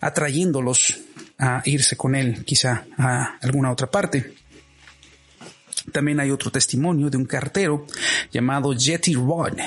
atrayéndolos 0.00 0.98
a 1.38 1.62
irse 1.64 1.96
con 1.96 2.14
él 2.14 2.44
quizá 2.44 2.86
a 2.96 3.36
alguna 3.40 3.70
otra 3.70 3.90
parte. 3.90 4.34
También 5.92 6.20
hay 6.20 6.30
otro 6.30 6.50
testimonio 6.50 7.10
de 7.10 7.16
un 7.16 7.26
cartero 7.26 7.86
llamado 8.32 8.72
Jetty 8.72 9.14
Rod, 9.14 9.58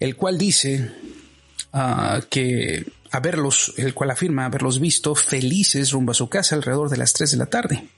el 0.00 0.16
cual 0.16 0.38
dice 0.38 0.90
ah, 1.72 2.20
que 2.30 2.84
haberlos, 3.16 3.74
el 3.76 3.94
cual 3.94 4.10
afirma 4.10 4.44
haberlos 4.44 4.80
visto 4.80 5.14
felices 5.14 5.90
rumbo 5.90 6.12
a 6.12 6.14
su 6.14 6.28
casa 6.28 6.54
alrededor 6.54 6.90
de 6.90 6.96
las 6.96 7.12
3 7.12 7.32
de 7.32 7.36
la 7.36 7.46
tarde. 7.46 7.88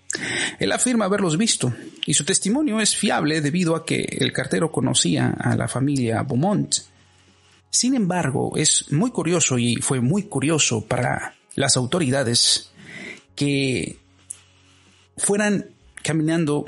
Él 0.58 0.72
afirma 0.72 1.04
haberlos 1.04 1.36
visto 1.36 1.72
y 2.06 2.14
su 2.14 2.24
testimonio 2.24 2.80
es 2.80 2.96
fiable 2.96 3.40
debido 3.40 3.76
a 3.76 3.84
que 3.84 4.02
el 4.20 4.32
cartero 4.32 4.72
conocía 4.72 5.34
a 5.38 5.56
la 5.56 5.68
familia 5.68 6.22
Beaumont 6.22 6.74
sin 7.70 7.94
embargo, 7.94 8.52
es 8.56 8.90
muy 8.92 9.10
curioso 9.10 9.58
y 9.58 9.76
fue 9.76 10.00
muy 10.00 10.24
curioso 10.24 10.84
para 10.84 11.34
las 11.54 11.76
autoridades 11.76 12.70
que 13.34 13.98
fueran 15.16 15.66
caminando 16.02 16.64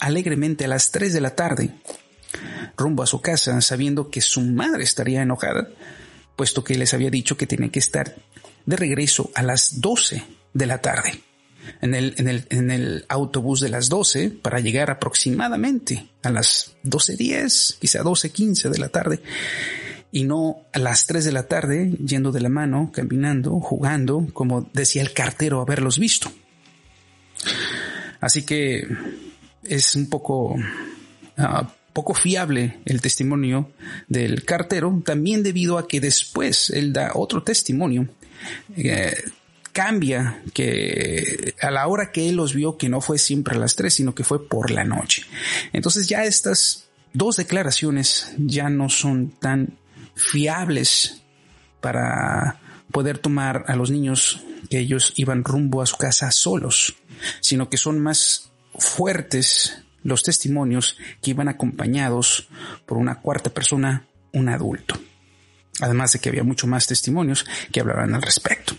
alegremente 0.00 0.64
a 0.64 0.68
las 0.68 0.90
3 0.90 1.12
de 1.12 1.20
la 1.20 1.34
tarde 1.34 1.74
rumbo 2.76 3.02
a 3.02 3.06
su 3.06 3.20
casa 3.20 3.60
sabiendo 3.60 4.10
que 4.10 4.20
su 4.20 4.40
madre 4.40 4.82
estaría 4.82 5.22
enojada, 5.22 5.68
puesto 6.36 6.64
que 6.64 6.74
les 6.76 6.94
había 6.94 7.10
dicho 7.10 7.36
que 7.36 7.46
tenía 7.46 7.70
que 7.70 7.78
estar 7.78 8.14
de 8.66 8.76
regreso 8.76 9.30
a 9.34 9.42
las 9.42 9.80
12 9.80 10.22
de 10.52 10.66
la 10.66 10.80
tarde. 10.80 11.20
En 11.80 11.94
el, 11.94 12.14
en 12.18 12.28
el, 12.28 12.46
en 12.50 12.70
el 12.70 13.06
autobús 13.08 13.60
de 13.60 13.70
las 13.70 13.88
12 13.88 14.30
para 14.30 14.60
llegar 14.60 14.90
aproximadamente 14.90 16.08
a 16.22 16.30
las 16.30 16.76
12.10, 16.84 17.78
quizá 17.78 18.02
12.15 18.02 18.68
de 18.68 18.78
la 18.78 18.90
tarde 18.90 19.20
y 20.14 20.22
no 20.22 20.58
a 20.72 20.78
las 20.78 21.06
3 21.06 21.24
de 21.24 21.32
la 21.32 21.48
tarde 21.48 21.90
yendo 22.06 22.30
de 22.30 22.40
la 22.40 22.48
mano, 22.48 22.92
caminando, 22.92 23.58
jugando, 23.60 24.28
como 24.32 24.70
decía 24.72 25.02
el 25.02 25.12
cartero 25.12 25.60
haberlos 25.60 25.98
visto. 25.98 26.30
Así 28.20 28.44
que 28.44 28.86
es 29.64 29.96
un 29.96 30.08
poco, 30.08 30.54
ah, 31.36 31.68
poco 31.94 32.12
fiable 32.12 32.80
el 32.84 33.00
testimonio 33.00 33.70
del 34.08 34.44
cartero, 34.44 35.00
también 35.04 35.42
debido 35.42 35.78
a 35.78 35.88
que 35.88 36.00
después 36.00 36.68
él 36.70 36.92
da 36.92 37.12
otro 37.14 37.42
testimonio. 37.42 38.08
Eh, 38.76 39.14
cambia 39.72 40.42
que 40.52 41.54
a 41.60 41.70
la 41.70 41.86
hora 41.86 42.12
que 42.12 42.28
él 42.28 42.36
los 42.36 42.52
vio 42.52 42.76
que 42.76 42.88
no 42.88 43.00
fue 43.00 43.18
siempre 43.18 43.56
a 43.56 43.58
las 43.58 43.76
3, 43.76 43.94
sino 43.94 44.14
que 44.14 44.24
fue 44.24 44.46
por 44.46 44.70
la 44.70 44.84
noche. 44.84 45.24
Entonces 45.72 46.08
ya 46.08 46.24
estas 46.24 46.88
dos 47.12 47.36
declaraciones 47.36 48.34
ya 48.38 48.68
no 48.68 48.88
son 48.88 49.30
tan 49.30 49.78
fiables 50.14 51.22
para 51.80 52.60
poder 52.90 53.18
tomar 53.18 53.64
a 53.68 53.76
los 53.76 53.90
niños 53.90 54.42
que 54.68 54.78
ellos 54.80 55.12
iban 55.16 55.44
rumbo 55.44 55.80
a 55.80 55.86
su 55.86 55.96
casa 55.96 56.30
solos, 56.32 56.96
sino 57.40 57.68
que 57.68 57.76
son 57.76 58.00
más 58.00 58.50
fuertes 58.76 59.83
los 60.04 60.22
testimonios 60.22 60.96
que 61.20 61.30
iban 61.30 61.48
acompañados 61.48 62.48
por 62.86 62.98
una 62.98 63.20
cuarta 63.20 63.50
persona, 63.50 64.06
un 64.32 64.48
adulto. 64.48 64.94
Además 65.80 66.12
de 66.12 66.20
que 66.20 66.28
había 66.28 66.44
mucho 66.44 66.68
más 66.68 66.86
testimonios 66.86 67.44
que 67.72 67.80
hablaban 67.80 68.14
al 68.14 68.22
respecto. 68.22 68.76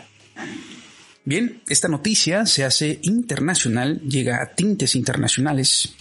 Bien, 1.25 1.63
esta 1.67 1.87
noticia 1.87 2.45
se 2.45 2.63
hace 2.63 2.99
internacional, 3.01 3.99
llega 4.01 4.41
a 4.41 4.53
tintes 4.53 4.95
internacionales, 4.95 5.95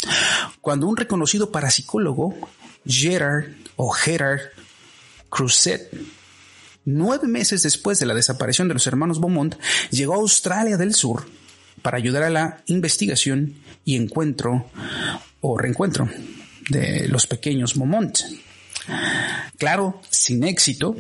cuando 0.61 0.87
un 0.87 0.99
reconocido 0.99 1.50
parapsicólogo, 1.50 2.37
Gerard 2.87 3.47
o 3.76 3.90
Gerard 3.90 4.40
Cruzet, 5.31 5.90
nueve 6.85 7.26
meses 7.26 7.62
después 7.62 7.99
de 7.99 8.07
la 8.07 8.14
desaparición 8.14 8.69
de 8.69 8.75
los 8.75 8.87
hermanos 8.87 9.19
Beaumont, 9.19 9.57
llegó 9.90 10.12
a 10.12 10.19
Australia 10.19 10.76
del 10.76 10.95
Sur 10.95 11.26
para 11.81 11.97
ayudar 11.97 12.23
a 12.25 12.31
la 12.31 12.62
investigación 12.66 13.54
y 13.85 13.97
encuentro 13.97 14.71
o 15.41 15.59
reencuentro 15.59 16.09
de 16.69 17.09
los 17.09 17.26
pequeños 17.26 17.75
Beaumont. 17.75 18.19
Claro, 19.59 20.00
sin 20.11 20.45
éxito, 20.45 20.97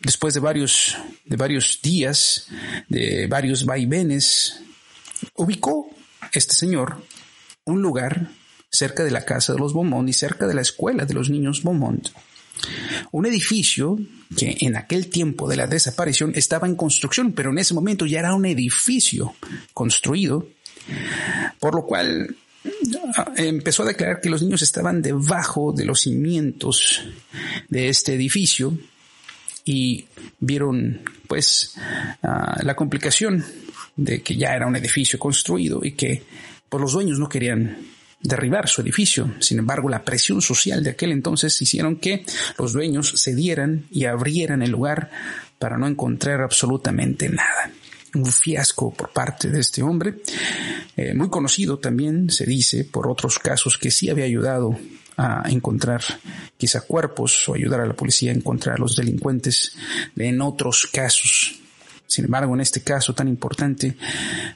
después 0.00 0.34
de 0.34 0.40
varios, 0.40 0.96
de 1.24 1.36
varios 1.36 1.80
días, 1.82 2.48
de 2.88 3.26
varios 3.26 3.64
vaivenes, 3.64 4.62
ubicó 5.36 5.90
este 6.32 6.54
señor 6.54 7.02
un 7.64 7.82
lugar 7.82 8.30
cerca 8.70 9.04
de 9.04 9.10
la 9.10 9.24
casa 9.24 9.52
de 9.52 9.58
los 9.58 9.74
Beaumont 9.74 10.08
y 10.08 10.12
cerca 10.12 10.46
de 10.46 10.54
la 10.54 10.62
escuela 10.62 11.04
de 11.04 11.14
los 11.14 11.30
niños 11.30 11.62
Beaumont. 11.62 12.08
Un 13.10 13.26
edificio 13.26 13.98
que 14.36 14.56
en 14.60 14.76
aquel 14.76 15.08
tiempo 15.08 15.48
de 15.48 15.56
la 15.56 15.66
desaparición 15.66 16.32
estaba 16.34 16.66
en 16.66 16.76
construcción, 16.76 17.32
pero 17.32 17.50
en 17.50 17.58
ese 17.58 17.74
momento 17.74 18.06
ya 18.06 18.20
era 18.20 18.34
un 18.34 18.46
edificio 18.46 19.34
construido, 19.74 20.48
por 21.58 21.74
lo 21.74 21.84
cual 21.84 22.36
ah, 23.16 23.32
empezó 23.36 23.82
a 23.82 23.86
declarar 23.86 24.20
que 24.20 24.30
los 24.30 24.42
niños 24.42 24.62
estaban 24.62 25.02
debajo 25.02 25.72
de 25.72 25.84
los 25.84 26.00
cimientos 26.00 27.02
de 27.68 27.88
este 27.88 28.14
edificio 28.14 28.76
y 29.64 30.06
vieron 30.40 31.02
pues 31.26 31.76
ah, 32.22 32.60
la 32.62 32.74
complicación 32.74 33.44
de 33.96 34.22
que 34.22 34.36
ya 34.36 34.54
era 34.54 34.66
un 34.66 34.76
edificio 34.76 35.18
construido 35.18 35.80
y 35.82 35.92
que 35.92 36.22
pues, 36.68 36.80
los 36.80 36.92
dueños 36.92 37.18
no 37.18 37.28
querían 37.28 37.76
derribar 38.20 38.68
su 38.68 38.80
edificio. 38.80 39.34
Sin 39.40 39.58
embargo, 39.58 39.88
la 39.88 40.04
presión 40.04 40.40
social 40.40 40.82
de 40.82 40.90
aquel 40.90 41.12
entonces 41.12 41.60
hicieron 41.60 41.96
que 41.96 42.24
los 42.58 42.72
dueños 42.72 43.14
cedieran 43.16 43.86
y 43.90 44.04
abrieran 44.04 44.62
el 44.62 44.70
lugar 44.70 45.10
para 45.58 45.76
no 45.76 45.86
encontrar 45.86 46.40
absolutamente 46.40 47.28
nada. 47.28 47.70
Un 48.14 48.26
fiasco 48.26 48.92
por 48.92 49.10
parte 49.10 49.48
de 49.48 49.60
este 49.60 49.82
hombre, 49.82 50.16
eh, 50.96 51.14
muy 51.14 51.30
conocido 51.30 51.78
también, 51.78 52.30
se 52.30 52.44
dice, 52.44 52.84
por 52.84 53.08
otros 53.08 53.38
casos 53.38 53.78
que 53.78 53.90
sí 53.90 54.10
había 54.10 54.26
ayudado 54.26 54.78
a 55.16 55.44
encontrar 55.48 56.02
quizá 56.56 56.82
cuerpos 56.82 57.48
o 57.48 57.54
ayudar 57.54 57.80
a 57.80 57.86
la 57.86 57.94
policía 57.94 58.32
a 58.32 58.34
encontrar 58.34 58.76
a 58.76 58.80
los 58.80 58.96
delincuentes 58.96 59.74
en 60.16 60.40
otros 60.40 60.86
casos. 60.86 61.58
Sin 62.06 62.26
embargo, 62.26 62.54
en 62.54 62.60
este 62.60 62.82
caso 62.82 63.14
tan 63.14 63.28
importante 63.28 63.96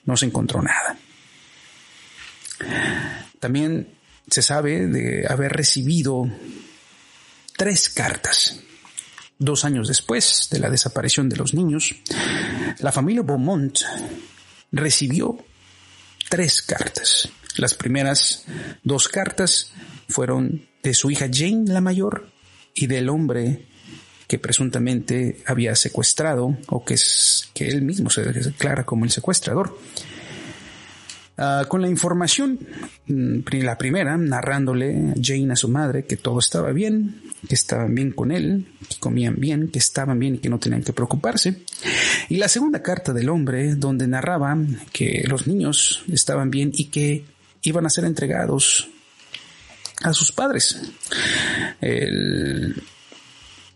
no 0.04 0.16
se 0.16 0.26
encontró 0.26 0.62
nada. 0.62 0.98
También 3.40 3.88
se 4.30 4.42
sabe 4.42 4.86
de 4.86 5.26
haber 5.28 5.52
recibido 5.52 6.28
tres 7.56 7.88
cartas. 7.88 8.60
Dos 9.38 9.64
años 9.64 9.88
después 9.88 10.48
de 10.50 10.58
la 10.58 10.70
desaparición 10.70 11.28
de 11.28 11.36
los 11.36 11.52
niños, 11.52 11.94
la 12.78 12.92
familia 12.92 13.22
Beaumont 13.22 13.78
recibió 14.72 15.38
tres 16.28 16.62
cartas. 16.62 17.28
Las 17.56 17.74
primeras 17.74 18.44
dos 18.82 19.08
cartas 19.08 19.72
fueron 20.08 20.66
de 20.82 20.94
su 20.94 21.10
hija 21.10 21.28
Jane, 21.32 21.64
la 21.66 21.80
mayor, 21.80 22.30
y 22.74 22.86
del 22.86 23.08
hombre 23.08 23.66
que 24.26 24.38
presuntamente 24.38 25.42
había 25.46 25.74
secuestrado 25.76 26.56
o 26.68 26.84
que, 26.84 26.94
es, 26.94 27.48
que 27.54 27.68
él 27.68 27.82
mismo 27.82 28.10
se 28.10 28.22
declara 28.22 28.84
como 28.84 29.04
el 29.04 29.10
secuestrador. 29.10 29.78
Ah, 31.38 31.66
con 31.68 31.82
la 31.82 31.88
información, 31.88 32.58
mm, 33.08 33.40
la 33.62 33.76
primera, 33.76 34.16
narrándole 34.16 35.12
Jane 35.20 35.52
a 35.52 35.56
su 35.56 35.68
madre 35.68 36.06
que 36.06 36.16
todo 36.16 36.38
estaba 36.38 36.72
bien, 36.72 37.20
que 37.46 37.54
estaban 37.54 37.94
bien 37.94 38.12
con 38.12 38.32
él, 38.32 38.68
que 38.88 38.96
comían 38.98 39.36
bien, 39.36 39.68
que 39.68 39.78
estaban 39.78 40.18
bien 40.18 40.36
y 40.36 40.38
que 40.38 40.48
no 40.48 40.58
tenían 40.58 40.82
que 40.82 40.94
preocuparse. 40.94 41.62
Y 42.30 42.36
la 42.36 42.48
segunda 42.48 42.82
carta 42.82 43.12
del 43.12 43.28
hombre, 43.28 43.74
donde 43.74 44.06
narraba 44.06 44.56
que 44.92 45.24
los 45.28 45.46
niños 45.46 46.04
estaban 46.10 46.50
bien 46.50 46.70
y 46.72 46.86
que 46.86 47.24
iban 47.62 47.84
a 47.84 47.90
ser 47.90 48.06
entregados 48.06 48.88
a 50.04 50.14
sus 50.14 50.32
padres. 50.32 50.80
El, 51.82 52.82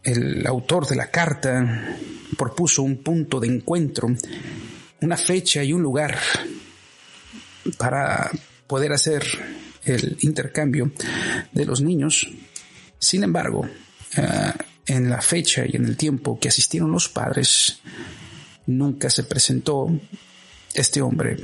el 0.02 0.46
autor 0.46 0.86
de 0.86 0.96
la 0.96 1.10
carta 1.10 1.94
propuso 2.38 2.82
un 2.82 3.02
punto 3.02 3.38
de 3.38 3.48
encuentro, 3.48 4.08
una 5.02 5.16
fecha 5.18 5.62
y 5.62 5.74
un 5.74 5.82
lugar 5.82 6.16
para 7.78 8.30
poder 8.66 8.92
hacer 8.92 9.24
el 9.84 10.16
intercambio 10.20 10.92
de 11.52 11.64
los 11.64 11.80
niños. 11.80 12.28
Sin 12.98 13.24
embargo, 13.24 13.68
eh, 14.16 14.52
en 14.86 15.08
la 15.08 15.20
fecha 15.20 15.64
y 15.66 15.76
en 15.76 15.84
el 15.84 15.96
tiempo 15.96 16.38
que 16.38 16.48
asistieron 16.48 16.92
los 16.92 17.08
padres, 17.08 17.80
nunca 18.66 19.10
se 19.10 19.24
presentó 19.24 19.88
este 20.74 21.02
hombre 21.02 21.36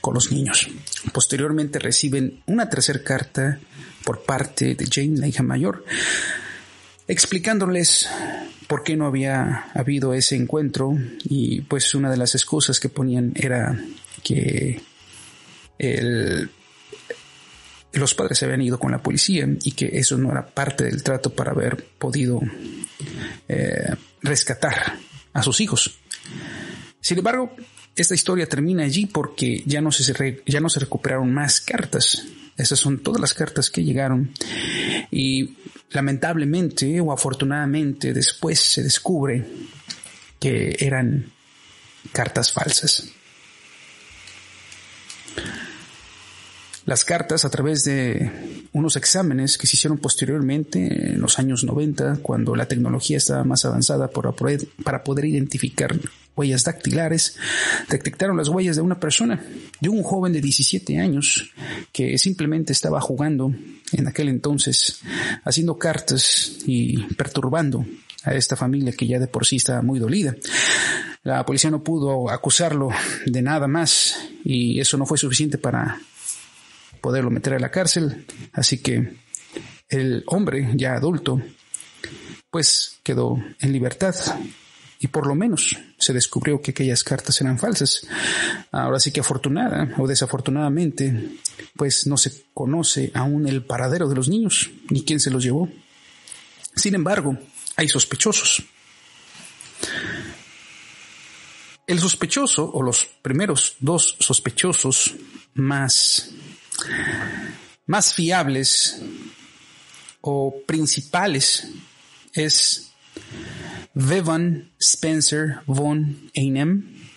con 0.00 0.14
los 0.14 0.30
niños. 0.30 0.68
Posteriormente 1.12 1.78
reciben 1.78 2.42
una 2.46 2.68
tercera 2.68 3.02
carta 3.02 3.58
por 4.04 4.22
parte 4.22 4.74
de 4.74 4.86
Jane, 4.90 5.18
la 5.18 5.28
hija 5.28 5.42
mayor, 5.42 5.84
explicándoles 7.08 8.08
por 8.66 8.82
qué 8.82 8.96
no 8.96 9.06
había 9.06 9.70
habido 9.74 10.14
ese 10.14 10.36
encuentro 10.36 10.96
y 11.24 11.62
pues 11.62 11.94
una 11.94 12.10
de 12.10 12.16
las 12.16 12.34
excusas 12.34 12.80
que 12.80 12.88
ponían 12.88 13.32
era 13.34 13.78
que 14.22 14.80
el, 15.78 16.50
los 17.92 18.14
padres 18.14 18.38
se 18.38 18.44
habían 18.44 18.62
ido 18.62 18.78
con 18.78 18.92
la 18.92 19.02
policía 19.02 19.48
y 19.62 19.72
que 19.72 19.90
eso 19.92 20.18
no 20.18 20.30
era 20.30 20.46
parte 20.46 20.84
del 20.84 21.02
trato 21.02 21.30
para 21.30 21.52
haber 21.52 21.84
podido 21.98 22.40
eh, 23.48 23.94
rescatar 24.22 24.98
a 25.32 25.42
sus 25.42 25.60
hijos. 25.60 25.98
Sin 27.00 27.18
embargo, 27.18 27.54
esta 27.96 28.14
historia 28.14 28.48
termina 28.48 28.84
allí 28.84 29.06
porque 29.06 29.62
ya 29.66 29.80
no 29.80 29.92
se, 29.92 30.42
ya 30.46 30.60
no 30.60 30.68
se 30.68 30.80
recuperaron 30.80 31.32
más 31.32 31.60
cartas. 31.60 32.26
Esas 32.56 32.78
son 32.78 33.02
todas 33.02 33.20
las 33.20 33.34
cartas 33.34 33.68
que 33.68 33.82
llegaron 33.82 34.32
y 35.10 35.56
lamentablemente 35.90 37.00
o 37.00 37.12
afortunadamente 37.12 38.12
después 38.12 38.60
se 38.60 38.82
descubre 38.82 39.44
que 40.38 40.76
eran 40.78 41.32
cartas 42.12 42.52
falsas. 42.52 43.12
Las 46.86 47.06
cartas 47.06 47.46
a 47.46 47.50
través 47.50 47.82
de 47.84 48.68
unos 48.72 48.96
exámenes 48.96 49.56
que 49.56 49.66
se 49.66 49.76
hicieron 49.76 49.96
posteriormente 49.96 51.12
en 51.12 51.20
los 51.20 51.38
años 51.38 51.64
90, 51.64 52.18
cuando 52.20 52.54
la 52.54 52.66
tecnología 52.66 53.16
estaba 53.16 53.42
más 53.42 53.64
avanzada 53.64 54.08
para 54.08 54.32
poder, 54.32 55.24
identificar 55.24 55.98
huellas 56.36 56.64
dactilares, 56.64 57.38
detectaron 57.88 58.36
las 58.36 58.48
huellas 58.48 58.76
de 58.76 58.82
una 58.82 59.00
persona, 59.00 59.42
de 59.80 59.88
un 59.88 60.02
joven 60.02 60.34
de 60.34 60.42
17 60.42 60.98
años 60.98 61.52
que 61.90 62.18
simplemente 62.18 62.74
estaba 62.74 63.00
jugando 63.00 63.54
en 63.92 64.06
aquel 64.06 64.28
entonces, 64.28 65.00
haciendo 65.44 65.78
cartas 65.78 66.58
y 66.66 66.98
perturbando 67.14 67.86
a 68.24 68.34
esta 68.34 68.56
familia 68.56 68.92
que 68.92 69.06
ya 69.06 69.18
de 69.18 69.28
por 69.28 69.46
sí 69.46 69.56
estaba 69.56 69.80
muy 69.80 70.00
dolida. 70.00 70.36
La 71.24 71.44
policía 71.46 71.70
no 71.70 71.82
pudo 71.82 72.30
acusarlo 72.30 72.90
de 73.24 73.40
nada 73.40 73.66
más 73.66 74.28
y 74.44 74.78
eso 74.78 74.98
no 74.98 75.06
fue 75.06 75.16
suficiente 75.16 75.56
para 75.56 75.98
poderlo 77.00 77.30
meter 77.30 77.54
a 77.54 77.58
la 77.58 77.70
cárcel. 77.70 78.26
Así 78.52 78.82
que 78.82 79.16
el 79.88 80.22
hombre 80.26 80.72
ya 80.74 80.92
adulto, 80.92 81.40
pues 82.50 82.98
quedó 83.02 83.42
en 83.58 83.72
libertad 83.72 84.14
y 84.98 85.08
por 85.08 85.26
lo 85.26 85.34
menos 85.34 85.78
se 85.98 86.12
descubrió 86.12 86.60
que 86.60 86.72
aquellas 86.72 87.02
cartas 87.02 87.40
eran 87.40 87.58
falsas. 87.58 88.06
Ahora 88.70 89.00
sí 89.00 89.10
que 89.10 89.20
afortunada 89.20 89.94
o 89.96 90.06
desafortunadamente, 90.06 91.38
pues 91.74 92.06
no 92.06 92.18
se 92.18 92.44
conoce 92.52 93.10
aún 93.14 93.48
el 93.48 93.64
paradero 93.64 94.10
de 94.10 94.14
los 94.14 94.28
niños 94.28 94.70
ni 94.90 95.04
quién 95.04 95.20
se 95.20 95.30
los 95.30 95.42
llevó. 95.42 95.70
Sin 96.74 96.94
embargo, 96.94 97.38
hay 97.76 97.88
sospechosos. 97.88 98.62
El 101.86 102.00
sospechoso 102.00 102.70
o 102.72 102.82
los 102.82 103.06
primeros 103.22 103.76
dos 103.80 104.16
sospechosos 104.18 105.14
más 105.54 106.30
más 107.86 108.14
fiables 108.14 109.00
o 110.20 110.62
principales 110.66 111.68
es 112.32 112.92
Vivian 113.94 114.72
Spencer 114.80 115.60
von 115.66 116.30
Einem 116.34 117.08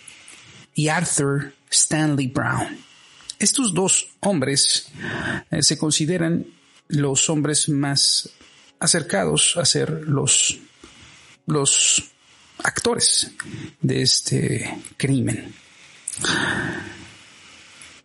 y 0.74 0.88
Arthur 0.88 1.54
Stanley 1.70 2.28
Brown. 2.28 2.78
Estos 3.38 3.72
dos 3.72 4.08
hombres 4.20 4.90
eh, 5.50 5.62
se 5.62 5.78
consideran 5.78 6.46
los 6.88 7.30
hombres 7.30 7.68
más 7.68 8.30
acercados 8.78 9.56
a 9.56 9.64
ser 9.64 9.90
los, 10.06 10.58
los 11.46 12.10
actores 12.62 13.30
de 13.80 14.02
este 14.02 14.78
crimen. 14.96 15.54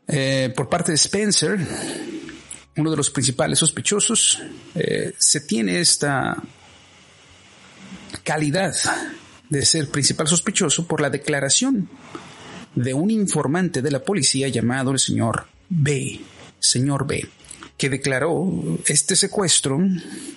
Eh, 0.07 0.53
por 0.55 0.69
parte 0.69 0.91
de 0.91 0.97
Spencer, 0.97 1.59
uno 2.75 2.91
de 2.91 2.97
los 2.97 3.09
principales 3.09 3.59
sospechosos, 3.59 4.41
eh, 4.75 5.13
se 5.17 5.41
tiene 5.41 5.79
esta 5.79 6.41
calidad 8.23 8.75
de 9.49 9.65
ser 9.65 9.89
principal 9.89 10.27
sospechoso 10.27 10.87
por 10.87 11.01
la 11.01 11.09
declaración 11.09 11.89
de 12.75 12.93
un 12.93 13.11
informante 13.11 13.81
de 13.81 13.91
la 13.91 14.03
policía 14.03 14.47
llamado 14.47 14.91
el 14.91 14.99
señor 14.99 15.47
B, 15.69 16.19
señor 16.59 17.05
B, 17.05 17.27
que 17.77 17.89
declaró 17.89 18.79
este 18.87 19.15
secuestro 19.15 19.79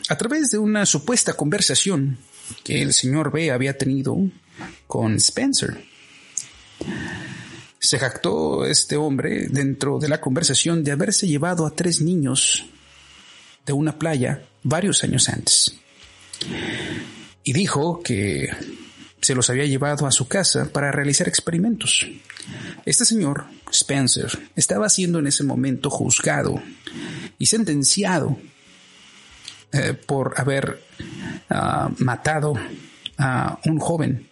a 0.09 0.17
través 0.17 0.51
de 0.51 0.59
una 0.59 0.85
supuesta 0.87 1.35
conversación 1.35 2.19
que 2.65 2.83
el 2.83 2.93
señor 2.93 3.31
B 3.33 3.51
había 3.51 3.77
tenido 3.77 4.17
con 4.87 5.17
Spencer. 5.17 5.85
Se 7.79 7.99
jactó 7.99 8.65
este 8.65 8.97
hombre 8.97 9.47
dentro 9.49 9.99
de 9.99 10.09
la 10.09 10.21
conversación 10.21 10.83
de 10.83 10.93
haberse 10.93 11.27
llevado 11.27 11.67
a 11.67 11.75
tres 11.75 12.01
niños 12.01 12.67
de 13.65 13.73
una 13.73 13.99
playa 13.99 14.43
varios 14.63 15.05
años 15.05 15.29
antes. 15.29 15.77
Y 17.45 17.53
dijo 17.53 18.03
que 18.03 18.49
se 19.21 19.35
los 19.35 19.51
había 19.51 19.67
llevado 19.67 20.07
a 20.07 20.13
su 20.13 20.29
casa 20.29 20.71
para 20.73 20.93
realizar 20.93 21.29
experimentos. 21.29 22.07
Este 22.85 23.05
señor, 23.05 23.47
Spencer, 23.73 24.51
estaba 24.55 24.89
siendo 24.89 25.19
en 25.19 25.27
ese 25.27 25.43
momento 25.43 25.91
juzgado 25.91 26.63
y 27.39 27.47
sentenciado 27.47 28.39
eh, 29.73 29.95
por 29.95 30.35
haber 30.37 30.81
matado 31.99 32.55
a 33.19 33.59
un 33.65 33.79
joven 33.79 34.29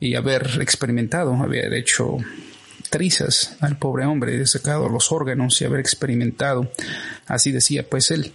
y 0.00 0.14
haber 0.14 0.58
experimentado, 0.60 1.34
haber 1.34 1.74
hecho 1.74 2.18
trizas 2.90 3.56
al 3.60 3.78
pobre 3.78 4.06
hombre, 4.06 4.46
sacado 4.46 4.88
los 4.88 5.10
órganos 5.12 5.60
y 5.60 5.64
haber 5.64 5.80
experimentado, 5.80 6.70
así 7.26 7.52
decía 7.52 7.88
pues 7.88 8.10
él. 8.10 8.32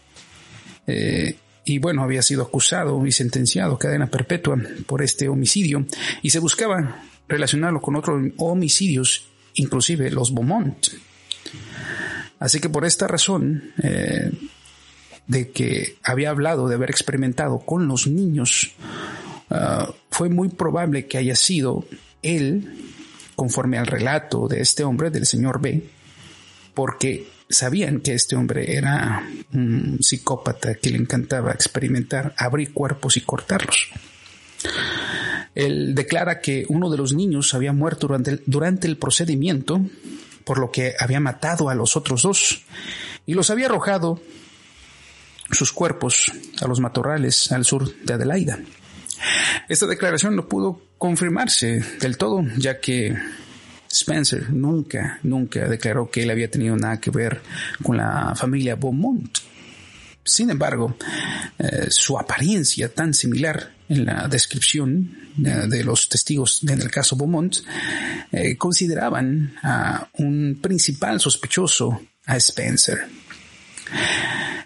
Eh, 0.88 1.36
y 1.64 1.80
bueno, 1.80 2.04
había 2.04 2.22
sido 2.22 2.42
acusado 2.42 3.06
y 3.06 3.12
sentenciado 3.12 3.76
a 3.76 3.80
cadena 3.80 4.08
perpetua 4.08 4.58
por 4.88 5.04
este 5.04 5.30
homicidio 5.30 5.86
y 6.22 6.32
se 6.32 6.40
buscaba 6.40 7.04
relacionarlo 7.28 7.82
con 7.82 7.96
otros 7.96 8.32
homicidios, 8.38 9.28
inclusive 9.54 10.10
los 10.10 10.34
Beaumont. 10.34 10.88
Así 12.40 12.60
que 12.60 12.70
por 12.70 12.86
esta 12.86 13.08
razón, 13.08 13.72
eh, 13.84 14.32
de 15.32 15.50
que 15.52 15.96
había 16.04 16.30
hablado 16.30 16.68
de 16.68 16.76
haber 16.76 16.90
experimentado 16.90 17.60
con 17.60 17.88
los 17.88 18.06
niños, 18.06 18.74
ah, 19.50 19.90
fue 20.10 20.28
muy 20.28 20.50
probable 20.50 21.08
que 21.08 21.18
haya 21.18 21.38
sido 21.38 21.86
él, 22.22 22.92
conforme 23.38 23.78
al 23.78 23.88
relato 23.88 24.50
de 24.50 24.60
este 24.60 24.84
hombre, 24.84 25.10
del 25.10 25.26
señor 25.26 25.62
B, 25.62 25.88
porque 26.74 27.28
sabían 27.50 28.02
que 28.02 28.14
este 28.14 28.36
hombre 28.36 28.76
era 28.76 29.26
un 29.54 30.00
psicópata 30.02 30.76
que 30.76 30.90
le 30.90 30.98
encantaba 30.98 31.54
experimentar, 31.54 32.36
abrir 32.38 32.74
cuerpos 32.74 33.16
y 33.16 33.22
cortarlos. 33.22 33.88
Él 35.56 35.96
declara 35.96 36.42
que 36.42 36.66
uno 36.68 36.90
de 36.90 36.98
los 36.98 37.14
niños 37.14 37.54
había 37.54 37.72
muerto 37.72 38.08
durante 38.08 38.32
el, 38.32 38.44
durante 38.46 38.86
el 38.88 38.98
procedimiento, 38.98 39.80
por 40.44 40.60
lo 40.60 40.72
que 40.72 40.94
había 41.00 41.22
matado 41.22 41.70
a 41.70 41.76
los 41.76 41.96
otros 41.96 42.24
dos 42.24 42.64
y 43.26 43.34
los 43.34 43.50
había 43.50 43.68
arrojado 43.68 44.20
sus 45.52 45.72
cuerpos 45.72 46.32
a 46.62 46.68
los 46.68 46.80
matorrales 46.80 47.52
al 47.52 47.66
sur 47.66 47.94
de 48.04 48.14
Adelaida. 48.14 48.60
Esta 49.70 49.88
declaración 49.88 50.36
no 50.36 50.48
pudo 50.48 50.82
confirmarse 50.98 51.84
del 52.00 52.18
todo, 52.18 52.44
ya 52.58 52.80
que 52.80 53.16
Spencer 53.90 54.50
nunca, 54.52 55.20
nunca 55.24 55.68
declaró 55.68 56.10
que 56.10 56.24
él 56.24 56.30
había 56.30 56.50
tenido 56.50 56.76
nada 56.76 57.00
que 57.00 57.12
ver 57.12 57.42
con 57.84 57.98
la 57.98 58.34
familia 58.36 58.76
Beaumont. 58.76 59.38
Sin 60.24 60.50
embargo, 60.50 60.96
eh, 61.58 61.88
su 61.90 62.18
apariencia 62.18 62.94
tan 62.94 63.14
similar 63.14 63.74
en 63.90 64.06
la 64.06 64.28
descripción 64.28 65.18
eh, 65.44 65.68
de 65.68 65.84
los 65.84 66.08
testigos 66.08 66.62
en 66.64 66.80
el 66.80 66.92
caso 66.92 67.16
Beaumont 67.16 67.58
eh, 68.32 68.56
consideraban 68.56 69.56
a 69.64 70.08
un 70.20 70.60
principal 70.62 71.20
sospechoso 71.20 72.02
a 72.26 72.38
Spencer. 72.38 73.08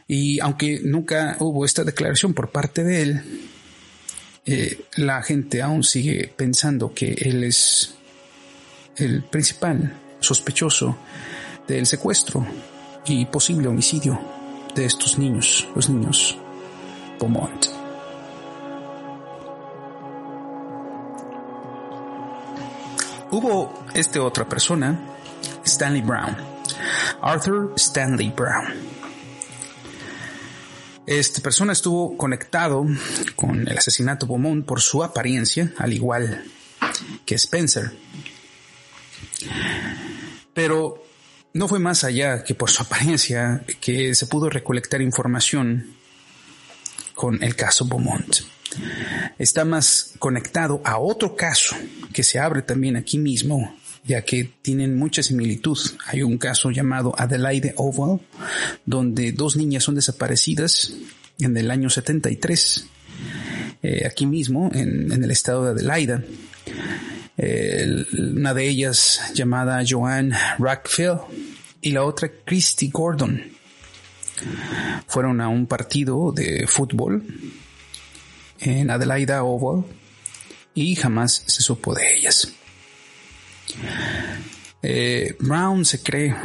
Y 0.08 0.40
aunque 0.40 0.82
nunca 0.84 1.36
hubo 1.40 1.66
esta 1.66 1.84
declaración 1.84 2.34
por 2.34 2.50
parte 2.50 2.84
de 2.84 3.02
él, 3.02 3.24
la 4.98 5.24
gente 5.24 5.62
aún 5.62 5.84
sigue 5.84 6.32
pensando 6.36 6.94
que 6.94 7.14
él 7.14 7.44
es 7.44 7.96
el 8.98 9.24
principal 9.24 9.94
sospechoso 10.20 10.98
del 11.68 11.86
secuestro 11.88 12.46
y 13.06 13.26
posible 13.26 13.68
homicidio 13.68 14.20
de 14.76 14.86
estos 14.86 15.18
niños, 15.18 15.68
los 15.76 15.90
niños 15.90 16.38
Beaumont. 17.20 17.66
Hubo 23.32 23.86
esta 23.94 24.22
otra 24.22 24.48
persona, 24.48 25.00
Stanley 25.66 26.02
Brown, 26.02 26.38
Arthur 27.22 27.74
Stanley 27.76 28.30
Brown. 28.30 28.95
Esta 31.08 31.42
persona 31.42 31.74
estuvo 31.74 32.18
conectado 32.18 32.86
con 33.36 33.68
el 33.68 33.78
asesinato 33.78 34.26
Beaumont 34.26 34.66
por 34.66 34.82
su 34.82 35.04
apariencia, 35.04 35.72
al 35.78 35.94
igual 35.94 36.44
que 37.26 37.36
Spencer, 37.36 37.92
pero 40.54 41.04
no 41.54 41.68
fue 41.68 41.80
más 41.80 42.04
allá 42.04 42.44
que 42.44 42.56
por 42.56 42.70
su 42.70 42.82
apariencia 42.82 43.64
que 43.80 44.16
se 44.16 44.26
pudo 44.28 44.50
recolectar 44.50 45.02
información 45.02 45.96
con 47.14 47.42
el 47.44 47.56
caso 47.56 47.86
Beaumont. 47.86 48.38
Está 49.38 49.64
más 49.64 50.14
conectado 50.20 50.82
a 50.84 50.98
otro 50.98 51.36
caso 51.36 51.76
que 52.14 52.24
se 52.24 52.40
abre 52.40 52.62
también 52.62 52.98
aquí 52.98 53.18
mismo, 53.18 53.78
ya 54.06 54.22
que 54.22 54.50
tienen 54.62 54.98
mucha 54.98 55.24
similitud. 55.24 55.78
Hay 56.08 56.24
un 56.24 56.38
caso 56.38 56.72
llamado 56.72 57.14
Adelaide 57.18 57.74
Oval, 57.78 58.22
donde 58.86 59.32
dos 59.32 59.56
niñas 59.56 59.84
son 59.84 59.96
desaparecidas 59.96 60.94
en 61.40 61.58
el 61.58 61.72
año 61.72 61.90
73, 61.90 62.88
eh, 63.84 64.04
aquí 64.06 64.26
mismo, 64.26 64.72
en, 64.74 65.12
el 65.12 65.32
estado 65.32 65.66
de 65.66 65.72
Adelaida 65.72 66.24
una 67.38 68.54
de 68.54 68.68
ellas 68.68 69.32
llamada 69.34 69.84
Joanne 69.88 70.36
Rackfield 70.58 71.20
y 71.82 71.92
la 71.92 72.04
otra 72.04 72.32
Christy 72.46 72.90
Gordon. 72.90 73.44
Fueron 75.08 75.42
a 75.42 75.48
un 75.48 75.66
partido 75.66 76.32
de 76.32 76.66
fútbol 76.68 77.24
en 78.60 78.90
Adelaida 78.90 79.44
Oval 79.44 79.86
y 80.74 80.96
jamás 80.96 81.44
se 81.46 81.62
supo 81.62 81.94
de 81.94 82.16
ellas. 82.16 82.52
Eh, 84.82 85.36
Brown 85.40 85.86
se 85.86 86.02
cree 86.02 86.36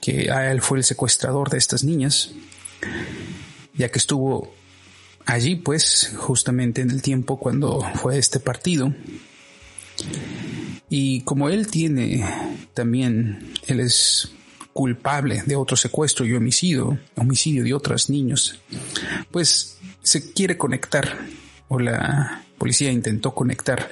que 0.00 0.30
a 0.30 0.50
él 0.50 0.60
fue 0.60 0.78
el 0.78 0.84
secuestrador 0.84 1.50
de 1.50 1.58
estas 1.58 1.84
niñas, 1.84 2.32
ya 3.74 3.90
que 3.90 3.98
estuvo 3.98 4.52
allí 5.24 5.56
pues 5.56 6.14
justamente 6.16 6.80
en 6.80 6.90
el 6.90 7.02
tiempo 7.02 7.38
cuando 7.38 7.80
fue 7.94 8.18
este 8.18 8.40
partido. 8.40 8.94
Y 10.90 11.22
como 11.22 11.48
él 11.48 11.66
tiene 11.66 12.24
también, 12.74 13.52
él 13.66 13.80
es 13.80 14.32
culpable 14.72 15.42
de 15.44 15.56
otro 15.56 15.76
secuestro 15.76 16.24
y 16.24 16.34
homicidio, 16.34 16.98
homicidio 17.16 17.64
de 17.64 17.74
otros 17.74 18.08
niños, 18.08 18.60
pues 19.30 19.78
se 20.02 20.32
quiere 20.32 20.56
conectar 20.56 21.18
o 21.68 21.78
la 21.78 22.44
policía 22.58 22.90
intentó 22.90 23.34
conectar 23.34 23.90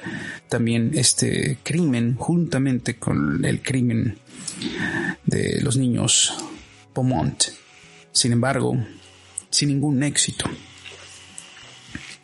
también 0.49 0.91
este 0.93 1.57
crimen 1.63 2.15
juntamente 2.15 2.97
con 2.97 3.43
el 3.45 3.61
crimen 3.61 4.19
de 5.25 5.61
los 5.61 5.77
niños 5.77 6.33
Beaumont. 6.93 7.43
Sin 8.11 8.31
embargo, 8.31 8.77
sin 9.49 9.69
ningún 9.69 10.03
éxito. 10.03 10.45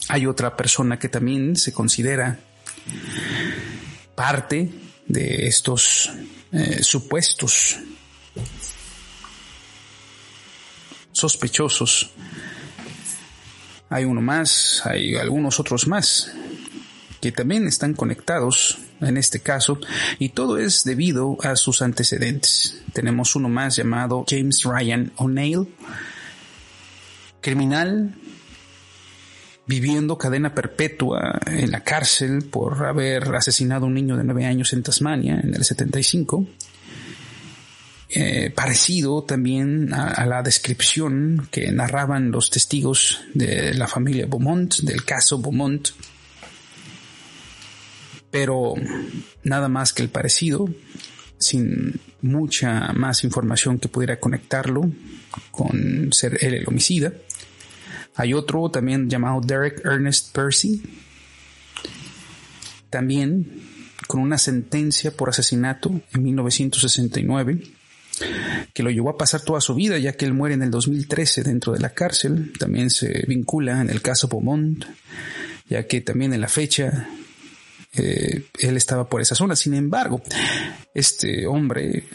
Hay 0.10 0.26
otra 0.26 0.56
persona 0.58 1.00
que 1.00 1.10
también 1.10 1.56
se 1.56 1.72
considera 1.72 2.40
parte 4.16 4.70
de 5.08 5.48
estos 5.48 6.12
eh, 6.52 6.84
supuestos 6.84 7.78
sospechosos. 11.12 12.10
Hay 13.90 14.06
uno 14.06 14.22
más, 14.22 14.82
hay 14.86 15.16
algunos 15.16 15.60
otros 15.60 15.88
más 15.88 16.32
que 17.24 17.32
también 17.32 17.68
están 17.68 17.94
conectados 17.94 18.80
en 19.00 19.16
este 19.16 19.40
caso 19.40 19.80
y 20.20 20.30
todo 20.30 20.58
es 20.58 20.84
debido 20.84 21.38
a 21.42 21.56
sus 21.56 21.82
antecedentes. 21.82 22.84
Tenemos 22.92 23.38
uno 23.38 23.48
más 23.48 23.78
llamado 23.78 24.26
James 24.28 24.64
Ryan 24.64 25.14
O'Neill, 25.16 25.74
criminal 27.40 28.14
viviendo 29.66 30.18
cadena 30.18 30.54
perpetua 30.54 31.40
en 31.46 31.72
la 31.72 31.80
cárcel 31.82 32.44
por 32.44 32.86
haber 32.86 33.34
asesinado 33.36 33.86
a 33.86 33.88
un 33.88 33.94
niño 33.94 34.18
de 34.18 34.26
nueve 34.26 34.46
años 34.46 34.74
en 34.74 34.84
Tasmania 34.84 35.40
en 35.42 35.56
el 35.56 35.64
75. 35.64 36.46
Eh, 38.16 38.52
parecido 38.54 39.24
también 39.24 39.92
a, 39.92 40.24
la 40.28 40.44
descripción 40.44 41.48
que 41.50 41.72
narraban 41.72 42.30
los 42.30 42.52
testigos 42.52 43.22
de 43.34 43.74
la 43.74 43.88
familia 43.88 44.28
Beaumont, 44.28 44.82
del 44.82 45.04
caso 45.04 45.40
Beaumont, 45.40 45.90
pero 48.30 48.76
nada 49.44 49.68
más 49.68 49.94
que 49.94 50.04
el 50.04 50.10
parecido, 50.10 50.70
sin 51.40 52.00
mucha 52.22 52.94
más 52.94 53.24
información 53.24 53.80
que 53.80 53.90
pudiera 53.90 54.20
conectarlo 54.20 54.92
con 55.50 56.14
ser 56.14 56.38
él 56.46 56.54
el 56.54 56.68
homicida. 56.68 57.14
Hay 58.14 58.36
otro 58.36 58.70
también 58.70 59.10
llamado 59.10 59.42
Derek 59.42 59.84
Ernest 59.84 60.36
Percy, 60.36 60.84
también 62.92 63.98
con 64.06 64.22
una 64.22 64.38
sentencia 64.38 65.10
por 65.10 65.30
asesinato 65.30 66.00
en 66.14 66.22
1969 66.22 67.82
que 68.74 68.84
lo 68.84 68.90
llevó 68.90 69.10
a 69.10 69.18
pasar 69.18 69.42
toda 69.42 69.62
su 69.62 69.76
vida, 69.76 69.98
ya 69.98 70.14
que 70.14 70.26
él 70.26 70.34
muere 70.34 70.56
en 70.56 70.64
el 70.64 70.72
2013 70.72 71.44
dentro 71.44 71.74
de 71.74 71.80
la 71.80 71.90
cárcel. 71.90 72.52
También 72.58 72.90
se 72.90 73.26
vincula 73.28 73.82
en 73.82 73.90
el 73.90 74.02
caso 74.02 74.28
Beaumont, 74.28 74.86
ya 75.70 75.86
que 75.88 76.02
también 76.02 76.34
en 76.34 76.42
la 76.42 76.48
fecha 76.48 77.08
eh, 77.96 78.46
él 78.60 78.78
estaba 78.78 79.08
por 79.08 79.22
esa 79.22 79.36
zona. 79.36 79.56
Sin 79.56 79.74
embargo, 79.76 80.22
este 80.94 81.46
hombre 81.46 82.06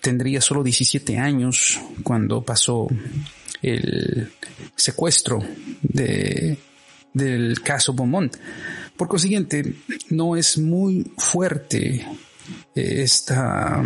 tendría 0.00 0.40
solo 0.40 0.62
17 0.62 1.18
años 1.18 1.78
cuando 2.02 2.42
pasó 2.42 2.88
el 3.62 4.32
secuestro 4.74 5.42
de, 5.82 6.56
del 7.12 7.60
caso 7.62 7.92
Beaumont. 7.92 8.36
Por 8.96 9.08
consiguiente, 9.08 9.74
no 10.10 10.36
es 10.36 10.56
muy 10.56 11.12
fuerte 11.18 12.06
eh, 12.74 13.02
esta 13.02 13.82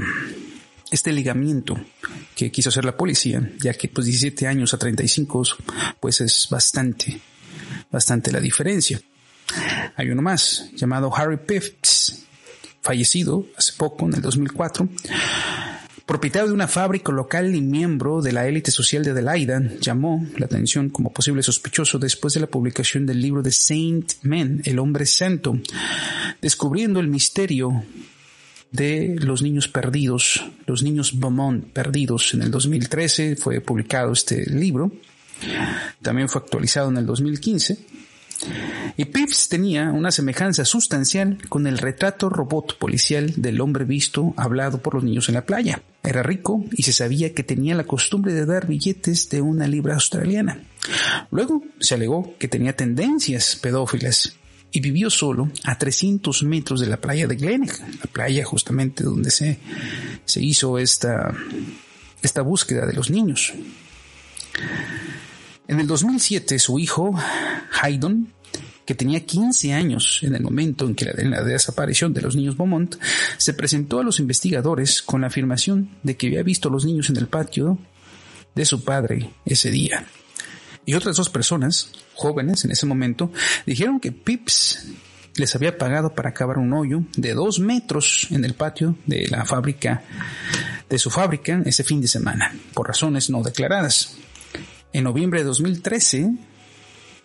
este 0.91 1.13
ligamiento 1.13 1.79
que 2.35 2.51
quiso 2.51 2.69
hacer 2.69 2.85
la 2.85 2.97
policía, 2.97 3.53
ya 3.61 3.75
que 3.75 3.89
pues 3.89 4.07
17 4.07 4.47
años 4.47 4.75
a 4.75 4.79
35 4.79 5.43
pues 6.01 6.21
es 6.21 6.49
bastante, 6.51 7.21
bastante 7.91 8.33
la 8.33 8.41
diferencia. 8.41 9.01
Hay 9.97 10.11
uno 10.11 10.23
más 10.23 10.71
llamado 10.75 11.15
Harry 11.15 11.39
Phipps, 11.39 12.25
fallecido 12.83 13.47
hace 13.57 13.73
poco 13.77 14.07
en 14.07 14.15
el 14.15 14.23
2004, 14.23 14.89
propietario 16.07 16.49
de 16.49 16.55
una 16.55 16.67
fábrica 16.67 17.13
local 17.13 17.55
y 17.55 17.61
miembro 17.61 18.21
de 18.21 18.33
la 18.33 18.47
élite 18.49 18.71
social 18.71 19.05
de 19.05 19.13
Adelaida, 19.13 19.63
llamó 19.81 20.27
la 20.37 20.47
atención 20.47 20.89
como 20.91 21.13
posible 21.13 21.43
sospechoso 21.43 21.99
después 21.99 22.35
de 22.35 22.41
la 22.41 22.47
publicación 22.49 23.07
del 23.07 23.21
libro 23.21 23.43
de 23.43 23.53
Saint 23.53 24.15
Men, 24.23 24.63
el 24.65 24.79
hombre 24.79 25.07
santo, 25.07 25.59
descubriendo 26.41 27.01
el 27.01 27.09
misterio 27.09 27.85
de 28.71 29.17
los 29.19 29.43
niños 29.43 29.69
perdidos, 29.69 30.45
los 30.67 30.83
niños 30.83 31.19
Beaumont 31.19 31.65
perdidos. 31.73 32.35
En 32.35 32.43
el 32.43 32.51
2013 32.51 33.37
fue 33.37 33.61
publicado 33.61 34.13
este 34.13 34.45
libro. 34.47 34.93
También 36.03 36.29
fue 36.29 36.43
actualizado 36.43 36.91
en 36.91 36.99
el 36.99 37.07
2015. 37.07 37.79
Y 38.97 39.05
Pips 39.07 39.49
tenía 39.49 39.91
una 39.91 40.11
semejanza 40.11 40.65
sustancial 40.65 41.39
con 41.49 41.67
el 41.67 41.79
retrato 41.79 42.29
robot 42.29 42.79
policial 42.79 43.33
del 43.37 43.61
hombre 43.61 43.85
visto 43.85 44.33
hablado 44.37 44.79
por 44.79 44.95
los 44.95 45.05
niños 45.05 45.29
en 45.29 45.35
la 45.35 45.45
playa. 45.45 45.83
Era 46.03 46.23
rico 46.23 46.65
y 46.73 46.83
se 46.83 46.93
sabía 46.93 47.35
que 47.35 47.43
tenía 47.43 47.75
la 47.75 47.85
costumbre 47.85 48.33
de 48.33 48.47
dar 48.47 48.67
billetes 48.67 49.29
de 49.29 49.43
una 49.43 49.67
libra 49.69 49.95
australiana. 49.95 50.63
Luego 51.31 51.63
se 51.79 51.95
alegó 51.95 52.35
que 52.39 52.49
tenía 52.49 52.75
tendencias 52.75 53.57
pedófilas 53.57 54.35
y 54.73 54.81
vivió 54.81 55.11
solo 55.11 55.51
a 55.65 55.79
300 55.79 56.43
metros 56.45 56.81
de 56.81 56.87
la 56.87 57.01
playa 57.01 57.27
de 57.27 57.37
Glenelg, 57.37 57.73
la 57.81 58.11
playa 58.11 58.45
justamente 58.45 59.05
donde 59.05 59.31
se, 59.31 59.59
se 60.25 60.43
hizo 60.43 60.79
esta, 60.79 61.35
esta 62.23 62.43
búsqueda 62.43 62.87
de 62.87 62.93
los 62.93 63.11
niños. 63.11 63.53
En 65.67 65.81
el 65.81 65.87
2007 65.87 66.59
su 66.59 66.79
hijo, 66.79 67.17
Haydon, 67.81 68.33
que 68.85 68.95
tenía 68.95 69.25
15 69.25 69.73
años 69.73 70.19
en 70.23 70.35
el 70.35 70.43
momento 70.43 70.85
en 70.85 70.95
que 70.95 71.05
la, 71.05 71.13
la, 71.17 71.45
desaparición 71.45 72.13
de 72.13 72.23
los 72.23 72.35
niños 72.35 72.57
Beaumont, 72.57 72.97
se 73.37 73.55
presentó 73.55 74.01
a 74.01 74.03
los 74.03 74.19
investigadores 74.19 75.01
con 75.03 75.21
la 75.21 75.29
afirmación 75.29 75.91
de 76.03 76.17
que 76.17 76.27
había 76.27 76.43
visto 76.43 76.69
a 76.69 76.73
los 76.73 76.85
niños 76.85 77.09
en 77.09 77.17
el 77.17 77.29
patio 77.29 77.79
de 78.55 78.65
su 78.65 78.83
padre 78.83 79.31
ese 79.45 79.71
día. 79.71 80.07
Y 80.87 80.95
otras 80.95 81.17
dos 81.17 81.29
personas, 81.29 81.91
jóvenes 82.15 82.65
en 82.65 82.71
ese 82.71 82.87
momento, 82.87 83.31
dijeron 83.67 84.01
que 84.01 84.13
Pips 84.13 84.87
les 85.37 85.55
había 85.55 85.79
pagado 85.79 86.15
para 86.15 86.35
cavar 86.35 86.59
un 86.59 86.73
hoyo 86.73 87.03
de 87.17 87.35
dos 87.35 87.61
metros 87.61 88.27
en 88.31 88.45
el 88.45 88.55
patio 88.55 88.97
de 89.07 89.29
la 89.29 89.45
fábrica, 89.45 90.03
de 90.89 90.99
su 90.99 91.11
fábrica, 91.11 91.63
ese 91.65 91.85
fin 91.85 92.01
de 92.01 92.09
semana, 92.09 92.55
por 92.75 92.89
razones 92.89 93.31
no 93.31 93.43
declaradas. 93.43 94.17
En 94.93 95.05
noviembre 95.05 95.41
de 95.41 95.47
2013, 95.47 96.35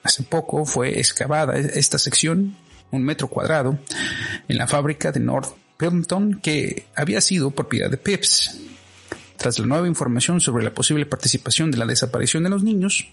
hace 0.04 0.24
poco, 0.24 0.66
fue 0.66 1.00
excavada 1.00 1.58
esta 1.58 1.98
sección, 1.98 2.56
un 2.92 3.04
metro 3.04 3.28
cuadrado, 3.28 3.80
en 4.48 4.58
la 4.58 4.68
fábrica 4.68 5.12
de 5.12 5.20
North 5.20 5.56
Pilton, 5.78 6.40
que 6.42 6.86
había 6.96 7.22
sido 7.22 7.52
propiedad 7.52 7.90
de 7.90 7.98
Pips. 7.98 8.60
Tras 9.38 9.60
la 9.60 9.66
nueva 9.66 9.88
información 9.88 10.42
sobre 10.42 10.64
la 10.64 10.74
posible 10.74 11.06
participación 11.06 11.72
de 11.72 11.78
la 11.78 11.86
desaparición 11.86 12.44
de 12.44 12.50
los 12.50 12.64
niños, 12.64 13.08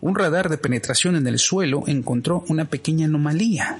un 0.00 0.14
radar 0.14 0.48
de 0.48 0.58
penetración 0.58 1.16
en 1.16 1.26
el 1.26 1.38
suelo 1.38 1.84
encontró 1.86 2.44
una 2.48 2.66
pequeña 2.66 3.06
anomalía 3.06 3.78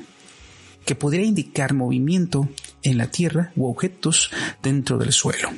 que 0.84 0.94
podría 0.94 1.24
indicar 1.24 1.74
movimiento 1.74 2.48
en 2.82 2.98
la 2.98 3.10
tierra 3.10 3.52
u 3.56 3.66
objetos 3.66 4.30
dentro 4.62 4.98
del 4.98 5.12
suelo. 5.12 5.50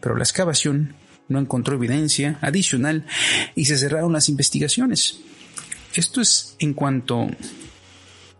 Pero 0.00 0.16
la 0.16 0.24
excavación 0.24 0.94
no 1.28 1.38
encontró 1.38 1.76
evidencia 1.76 2.38
adicional 2.42 3.06
y 3.54 3.64
se 3.64 3.78
cerraron 3.78 4.12
las 4.12 4.28
investigaciones. 4.28 5.20
Esto 5.94 6.20
es 6.20 6.56
en 6.58 6.74
cuanto 6.74 7.28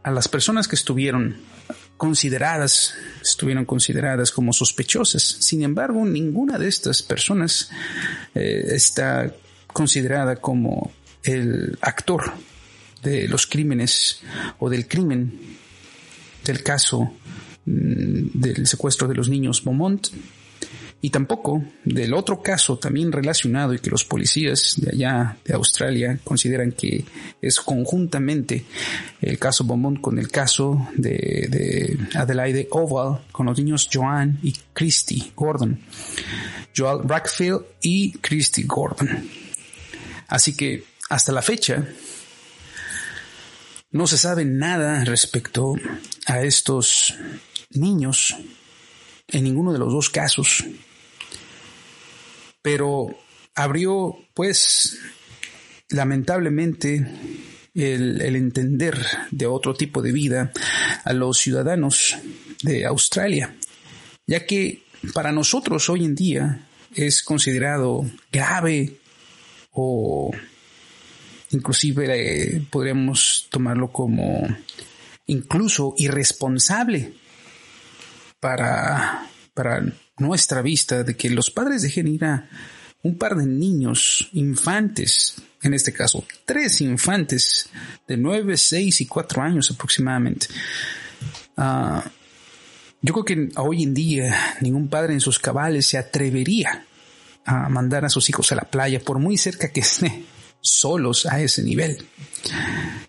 a 0.02 0.10
las 0.10 0.28
personas 0.28 0.68
que 0.68 0.76
estuvieron 0.76 1.36
consideradas, 1.96 2.94
estuvieron 3.22 3.64
consideradas 3.64 4.30
como 4.30 4.52
sospechosas. 4.52 5.22
Sin 5.22 5.62
embargo, 5.62 6.04
ninguna 6.04 6.58
de 6.58 6.68
estas 6.68 7.02
personas 7.02 7.70
eh, 8.34 8.64
está 8.70 9.34
considerada 9.72 10.36
como 10.36 10.92
el 11.22 11.78
actor 11.80 12.32
de 13.02 13.28
los 13.28 13.46
crímenes 13.46 14.20
o 14.58 14.70
del 14.70 14.88
crimen 14.88 15.38
del 16.44 16.62
caso 16.62 17.12
mm, 17.64 18.28
del 18.34 18.66
secuestro 18.66 19.08
de 19.08 19.14
los 19.14 19.28
niños 19.28 19.64
Beaumont 19.64 20.08
y 21.04 21.10
tampoco 21.10 21.62
del 21.84 22.14
otro 22.14 22.40
caso 22.40 22.78
también 22.78 23.12
relacionado 23.12 23.74
y 23.74 23.78
que 23.78 23.90
los 23.90 24.06
policías 24.06 24.76
de 24.78 24.92
allá 24.92 25.36
de 25.44 25.52
Australia 25.52 26.18
consideran 26.24 26.72
que 26.72 27.04
es 27.42 27.60
conjuntamente 27.60 28.64
el 29.20 29.38
caso 29.38 29.64
Beaumont 29.64 30.00
con 30.00 30.18
el 30.18 30.30
caso 30.30 30.88
de, 30.96 31.10
de 31.50 31.98
Adelaide 32.14 32.68
Oval 32.70 33.20
con 33.32 33.44
los 33.44 33.58
niños 33.58 33.86
Joan 33.92 34.38
y 34.42 34.54
Christy 34.72 35.30
Gordon. 35.36 35.78
Joel 36.74 37.06
Rackfield 37.06 37.60
y 37.82 38.12
Christy 38.12 38.62
Gordon. 38.62 39.28
Así 40.28 40.56
que 40.56 40.84
hasta 41.10 41.32
la 41.32 41.42
fecha 41.42 41.86
no 43.90 44.06
se 44.06 44.16
sabe 44.16 44.46
nada 44.46 45.04
respecto 45.04 45.74
a 46.24 46.40
estos 46.40 47.14
niños 47.72 48.34
en 49.28 49.44
ninguno 49.44 49.70
de 49.74 49.78
los 49.78 49.92
dos 49.92 50.08
casos 50.08 50.64
pero 52.64 53.14
abrió, 53.54 54.16
pues, 54.32 54.98
lamentablemente, 55.90 57.06
el, 57.74 58.22
entender 58.22 58.96
de 59.30 59.46
otro 59.46 59.74
tipo 59.74 60.00
de 60.00 60.12
vida 60.12 60.50
a 61.04 61.12
los 61.12 61.36
ciudadanos 61.36 62.16
de 62.62 62.86
Australia, 62.86 63.54
ya 64.26 64.46
que 64.46 64.82
para 65.12 65.30
nosotros 65.30 65.90
hoy 65.90 66.06
en 66.06 66.14
día 66.14 66.66
es 66.94 67.22
considerado 67.22 68.10
grave 68.32 68.96
o 69.72 70.30
inclusive 71.50 72.06
eh, 72.56 72.66
podríamos 72.70 73.46
tomarlo 73.50 73.92
como 73.92 74.42
incluso 75.26 75.92
irresponsable 75.98 77.12
para, 78.40 79.28
para 79.52 79.84
nuestra 80.18 80.62
vista 80.62 81.02
de 81.02 81.16
que 81.16 81.30
los 81.30 81.50
padres 81.50 81.82
dejen 81.82 82.08
ir 82.08 82.24
a 82.24 82.48
un 83.02 83.18
par 83.18 83.36
de 83.36 83.46
niños, 83.46 84.28
infantes, 84.32 85.36
en 85.62 85.74
este 85.74 85.92
caso, 85.92 86.24
tres 86.44 86.80
infantes 86.80 87.68
de 88.06 88.16
nueve, 88.16 88.56
seis 88.56 89.00
y 89.00 89.06
cuatro 89.06 89.42
años 89.42 89.70
aproximadamente. 89.70 90.46
Uh, 91.56 92.00
yo 93.02 93.12
creo 93.12 93.24
que 93.24 93.48
hoy 93.56 93.82
en 93.82 93.92
día 93.94 94.56
ningún 94.60 94.88
padre 94.88 95.12
en 95.12 95.20
sus 95.20 95.38
cabales 95.38 95.86
se 95.86 95.98
atrevería 95.98 96.86
a 97.44 97.68
mandar 97.68 98.04
a 98.04 98.08
sus 98.08 98.28
hijos 98.30 98.50
a 98.52 98.54
la 98.54 98.62
playa, 98.62 99.00
por 99.00 99.18
muy 99.18 99.36
cerca 99.36 99.70
que 99.70 99.80
esté, 99.80 100.24
solos 100.62 101.26
a 101.26 101.40
ese 101.40 101.62
nivel. 101.62 102.06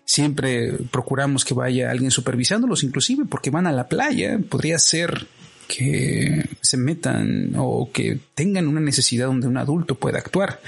Siempre 0.04 0.72
procuramos 0.90 1.44
que 1.44 1.54
vaya 1.54 1.90
alguien 1.90 2.10
supervisándolos, 2.10 2.84
inclusive 2.84 3.24
porque 3.24 3.48
van 3.48 3.66
a 3.66 3.72
la 3.72 3.88
playa. 3.88 4.38
Podría 4.50 4.78
ser 4.78 5.26
que 5.66 6.48
se 6.60 6.76
metan 6.76 7.52
o 7.56 7.90
que 7.92 8.18
tengan 8.34 8.68
una 8.68 8.80
necesidad 8.80 9.26
donde 9.26 9.48
un 9.48 9.56
adulto 9.56 9.94
pueda 9.96 10.18
actuar. 10.18 10.60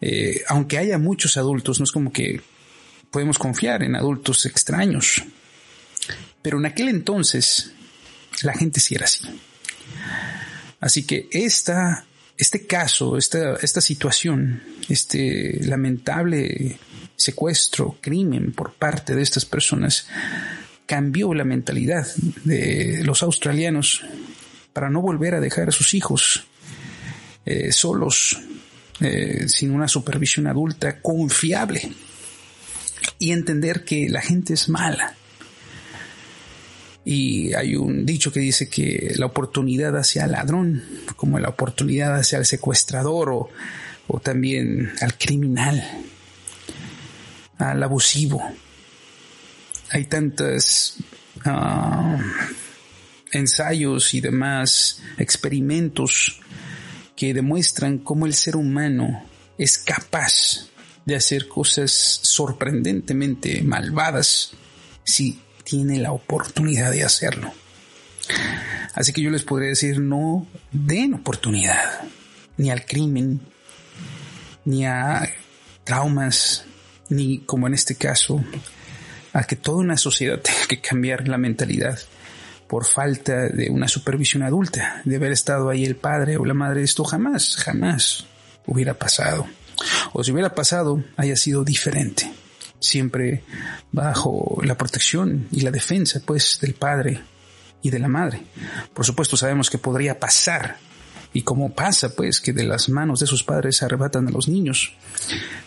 Eh, 0.00 0.42
aunque 0.48 0.78
haya 0.78 0.98
muchos 0.98 1.36
adultos, 1.36 1.78
no 1.80 1.84
es 1.84 1.92
como 1.92 2.12
que 2.12 2.40
podemos 3.10 3.38
confiar 3.38 3.82
en 3.82 3.96
adultos 3.96 4.46
extraños. 4.46 5.22
Pero 6.42 6.58
en 6.58 6.66
aquel 6.66 6.88
entonces 6.88 7.72
la 8.42 8.54
gente 8.54 8.80
sí 8.80 8.94
era 8.94 9.04
así. 9.04 9.24
Así 10.80 11.06
que 11.06 11.28
esta 11.30 12.04
este 12.36 12.66
caso, 12.66 13.16
esta, 13.16 13.54
esta 13.56 13.80
situación, 13.80 14.62
este 14.88 15.60
lamentable 15.64 16.78
secuestro, 17.16 17.98
crimen 18.00 18.52
por 18.52 18.72
parte 18.72 19.14
de 19.14 19.22
estas 19.22 19.44
personas, 19.44 20.08
cambió 20.86 21.32
la 21.32 21.44
mentalidad 21.44 22.06
de 22.44 23.02
los 23.04 23.22
australianos 23.22 24.02
para 24.74 24.90
no 24.90 25.00
volver 25.00 25.36
a 25.36 25.40
dejar 25.40 25.68
a 25.68 25.72
sus 25.72 25.94
hijos 25.94 26.44
eh, 27.46 27.72
solos, 27.72 28.38
eh, 29.00 29.44
sin 29.48 29.70
una 29.70 29.88
supervisión 29.88 30.48
adulta 30.48 31.00
confiable 31.00 31.92
y 33.18 33.30
entender 33.30 33.84
que 33.84 34.08
la 34.10 34.20
gente 34.20 34.52
es 34.52 34.68
mala. 34.68 35.14
Y 37.04 37.54
hay 37.54 37.76
un 37.76 38.04
dicho 38.04 38.32
que 38.32 38.40
dice 38.40 38.68
que 38.68 39.14
la 39.16 39.26
oportunidad 39.26 39.96
hacia 39.96 40.24
el 40.24 40.32
ladrón, 40.32 40.82
como 41.16 41.38
la 41.38 41.50
oportunidad 41.50 42.16
hacia 42.16 42.38
el 42.38 42.46
secuestrador 42.46 43.30
o, 43.30 43.50
o 44.08 44.20
también 44.20 44.92
al 45.00 45.16
criminal, 45.16 45.82
al 47.58 47.82
abusivo. 47.82 48.42
Hay 49.90 50.06
tantos 50.06 50.96
ah, 51.44 52.18
ensayos 53.34 54.14
y 54.14 54.20
demás 54.20 55.00
experimentos 55.18 56.40
que 57.16 57.34
demuestran 57.34 57.98
cómo 57.98 58.26
el 58.26 58.34
ser 58.34 58.56
humano 58.56 59.24
es 59.58 59.78
capaz 59.78 60.68
de 61.04 61.16
hacer 61.16 61.48
cosas 61.48 61.92
sorprendentemente 62.22 63.62
malvadas 63.62 64.52
si 65.04 65.40
tiene 65.64 65.98
la 65.98 66.12
oportunidad 66.12 66.90
de 66.90 67.04
hacerlo. 67.04 67.52
Así 68.94 69.12
que 69.12 69.22
yo 69.22 69.30
les 69.30 69.42
podría 69.42 69.68
decir, 69.68 69.98
no 70.00 70.46
den 70.72 71.14
oportunidad 71.14 72.08
ni 72.56 72.70
al 72.70 72.84
crimen, 72.86 73.40
ni 74.64 74.86
a 74.86 75.28
traumas, 75.84 76.64
ni 77.08 77.40
como 77.40 77.66
en 77.66 77.74
este 77.74 77.96
caso, 77.96 78.42
a 79.32 79.44
que 79.44 79.56
toda 79.56 79.78
una 79.78 79.96
sociedad 79.96 80.40
tenga 80.42 80.66
que 80.68 80.80
cambiar 80.80 81.28
la 81.28 81.38
mentalidad 81.38 81.98
por 82.74 82.86
falta 82.86 83.46
de 83.50 83.70
una 83.70 83.86
supervisión 83.86 84.42
adulta, 84.42 85.00
de 85.04 85.14
haber 85.14 85.30
estado 85.30 85.70
ahí 85.70 85.84
el 85.84 85.94
padre 85.94 86.36
o 86.38 86.44
la 86.44 86.54
madre. 86.54 86.82
Esto 86.82 87.04
jamás, 87.04 87.54
jamás 87.54 88.26
hubiera 88.66 88.94
pasado. 88.94 89.46
O 90.12 90.24
si 90.24 90.32
hubiera 90.32 90.56
pasado, 90.56 91.00
haya 91.16 91.36
sido 91.36 91.62
diferente. 91.62 92.34
Siempre 92.80 93.44
bajo 93.92 94.58
la 94.64 94.76
protección 94.76 95.46
y 95.52 95.60
la 95.60 95.70
defensa, 95.70 96.20
pues, 96.26 96.58
del 96.60 96.74
padre 96.74 97.22
y 97.80 97.90
de 97.90 98.00
la 98.00 98.08
madre. 98.08 98.42
Por 98.92 99.06
supuesto, 99.06 99.36
sabemos 99.36 99.70
que 99.70 99.78
podría 99.78 100.18
pasar. 100.18 100.78
Y 101.32 101.42
como 101.42 101.72
pasa, 101.76 102.16
pues, 102.16 102.40
que 102.40 102.52
de 102.52 102.64
las 102.64 102.88
manos 102.88 103.20
de 103.20 103.28
sus 103.28 103.44
padres 103.44 103.76
se 103.76 103.84
arrebatan 103.84 104.26
a 104.26 104.32
los 104.32 104.48
niños. 104.48 104.94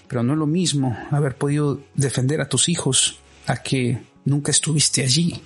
Pero 0.09 0.23
no 0.23 0.33
es 0.33 0.39
lo 0.39 0.45
mismo 0.45 0.97
haber 1.09 1.37
podido 1.37 1.79
defender 1.95 2.41
a 2.41 2.49
tus 2.49 2.67
hijos 2.67 3.21
a 3.45 3.63
que 3.63 3.97
nunca 4.25 4.51
estuviste 4.51 5.03
allí 5.03 5.41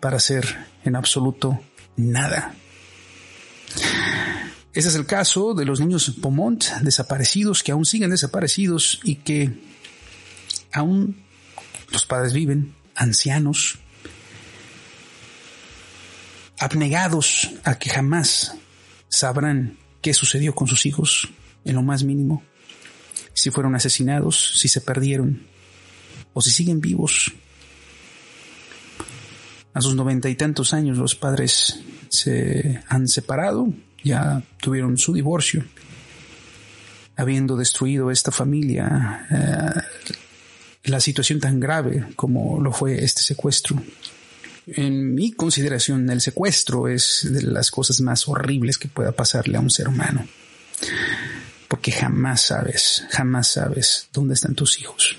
para 0.00 0.16
hacer 0.16 0.69
en 0.84 0.96
absoluto 0.96 1.60
nada. 1.96 2.54
Ese 4.72 4.88
es 4.88 4.94
el 4.94 5.06
caso 5.06 5.54
de 5.54 5.64
los 5.64 5.80
niños 5.80 6.10
Pomont 6.20 6.64
desaparecidos, 6.82 7.62
que 7.62 7.72
aún 7.72 7.84
siguen 7.84 8.10
desaparecidos 8.10 9.00
y 9.02 9.16
que 9.16 9.60
aún 10.72 11.24
los 11.90 12.06
padres 12.06 12.32
viven, 12.32 12.74
ancianos, 12.94 13.78
abnegados 16.58 17.50
a 17.64 17.78
que 17.78 17.90
jamás 17.90 18.54
sabrán 19.08 19.76
qué 20.02 20.14
sucedió 20.14 20.54
con 20.54 20.68
sus 20.68 20.86
hijos 20.86 21.28
en 21.64 21.74
lo 21.74 21.82
más 21.82 22.04
mínimo, 22.04 22.44
si 23.32 23.50
fueron 23.50 23.74
asesinados, 23.74 24.52
si 24.56 24.68
se 24.68 24.80
perdieron 24.80 25.46
o 26.32 26.40
si 26.40 26.50
siguen 26.50 26.80
vivos 26.80 27.32
a 29.72 29.80
sus 29.80 29.94
noventa 29.94 30.28
y 30.28 30.34
tantos 30.34 30.74
años 30.74 30.98
los 30.98 31.14
padres 31.14 31.80
se 32.08 32.82
han 32.88 33.06
separado, 33.08 33.72
ya 34.02 34.42
tuvieron 34.60 34.98
su 34.98 35.12
divorcio, 35.12 35.64
habiendo 37.16 37.56
destruido 37.56 38.10
esta 38.10 38.30
familia, 38.30 39.26
eh, 39.30 39.80
la 40.84 41.00
situación 41.00 41.38
tan 41.38 41.60
grave 41.60 42.08
como 42.16 42.60
lo 42.60 42.72
fue 42.72 43.04
este 43.04 43.22
secuestro. 43.22 43.80
En 44.66 45.14
mi 45.14 45.32
consideración, 45.32 46.08
el 46.10 46.20
secuestro 46.20 46.88
es 46.88 47.28
de 47.30 47.42
las 47.42 47.70
cosas 47.70 48.00
más 48.00 48.28
horribles 48.28 48.78
que 48.78 48.88
pueda 48.88 49.12
pasarle 49.12 49.56
a 49.56 49.60
un 49.60 49.70
ser 49.70 49.88
humano. 49.88 50.26
Porque 51.68 51.92
jamás 51.92 52.42
sabes, 52.42 53.04
jamás 53.10 53.48
sabes 53.48 54.08
dónde 54.12 54.34
están 54.34 54.54
tus 54.54 54.80
hijos. 54.80 55.16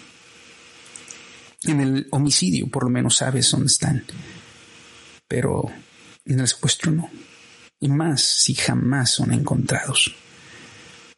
En 1.63 1.79
el 1.79 2.07
homicidio, 2.11 2.67
por 2.67 2.83
lo 2.83 2.89
menos, 2.89 3.17
sabes 3.17 3.51
dónde 3.51 3.67
están 3.67 4.03
pero 5.32 5.72
en 6.26 6.41
el 6.41 6.48
secuestro 6.50 6.91
no. 6.91 7.10
Y 7.80 7.88
más 7.88 8.22
si 8.22 8.54
jamás 8.54 9.12
son 9.12 9.32
encontrados, 9.32 10.13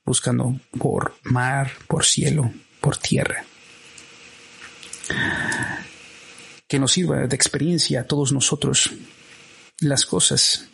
buscando 0.06 0.60
por 0.78 1.16
mar, 1.24 1.72
por 1.88 2.06
cielo, 2.06 2.54
por 2.80 2.96
tierra. 2.96 3.44
Que 6.68 6.78
nos 6.78 6.92
sirva 6.92 7.26
de 7.26 7.36
experiencia 7.36 8.02
a 8.02 8.04
todos 8.04 8.32
nosotros 8.32 8.92
las 9.80 10.06
cosas 10.06 10.70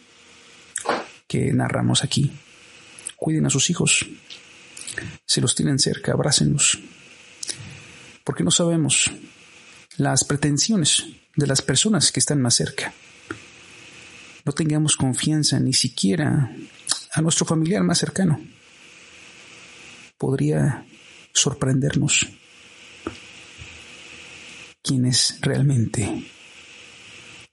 que 1.26 1.54
narramos 1.54 2.04
aquí. 2.04 2.34
Cuiden 3.16 3.46
a 3.46 3.50
sus 3.50 3.70
hijos. 3.70 4.06
Si 5.26 5.40
los 5.40 5.56
tienen 5.56 5.80
cerca, 5.80 6.12
abrácenlos. 6.12 6.78
Porque 8.26 8.44
no 8.44 8.52
sabemos 8.52 9.10
las 9.96 10.26
pretensiones 10.26 11.06
de 11.38 11.48
las 11.48 11.62
personas 11.62 12.12
que 12.12 12.20
están 12.20 12.42
más 12.42 12.56
cerca 12.56 12.94
no 14.50 14.54
tengamos 14.54 14.98
confianza 14.98 15.60
ni 15.60 15.74
siquiera 15.74 16.52
a 17.14 17.22
nuestro 17.22 17.46
familiar 17.46 17.84
más 17.84 18.00
cercano. 18.00 18.42
Podría 20.18 20.88
sorprendernos 21.32 22.28
quién 24.82 25.06
es 25.06 25.38
realmente 25.42 26.26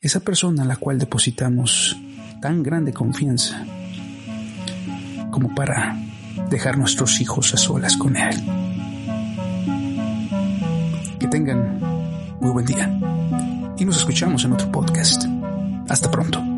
esa 0.01 0.21
persona 0.21 0.63
a 0.63 0.67
la 0.67 0.77
cual 0.77 0.99
depositamos 0.99 1.99
tan 2.41 2.63
grande 2.63 2.95
confianza 2.95 3.63
como 5.31 5.55
para 5.55 6.01
dejar 6.49 6.79
nuestros 6.79 7.21
hijos 7.21 7.53
a 7.53 7.59
solas 7.59 7.99
con 7.99 8.17
él. 8.17 8.43
Que 11.21 11.29
tengan 11.29 11.79
muy 12.41 12.53
buen 12.53 12.65
día 12.65 12.89
y 13.77 13.85
nos 13.85 13.99
escuchamos 13.99 14.47
en 14.47 14.55
otro 14.55 14.73
podcast. 14.73 15.27
Hasta 15.91 16.11
pronto. 16.11 16.56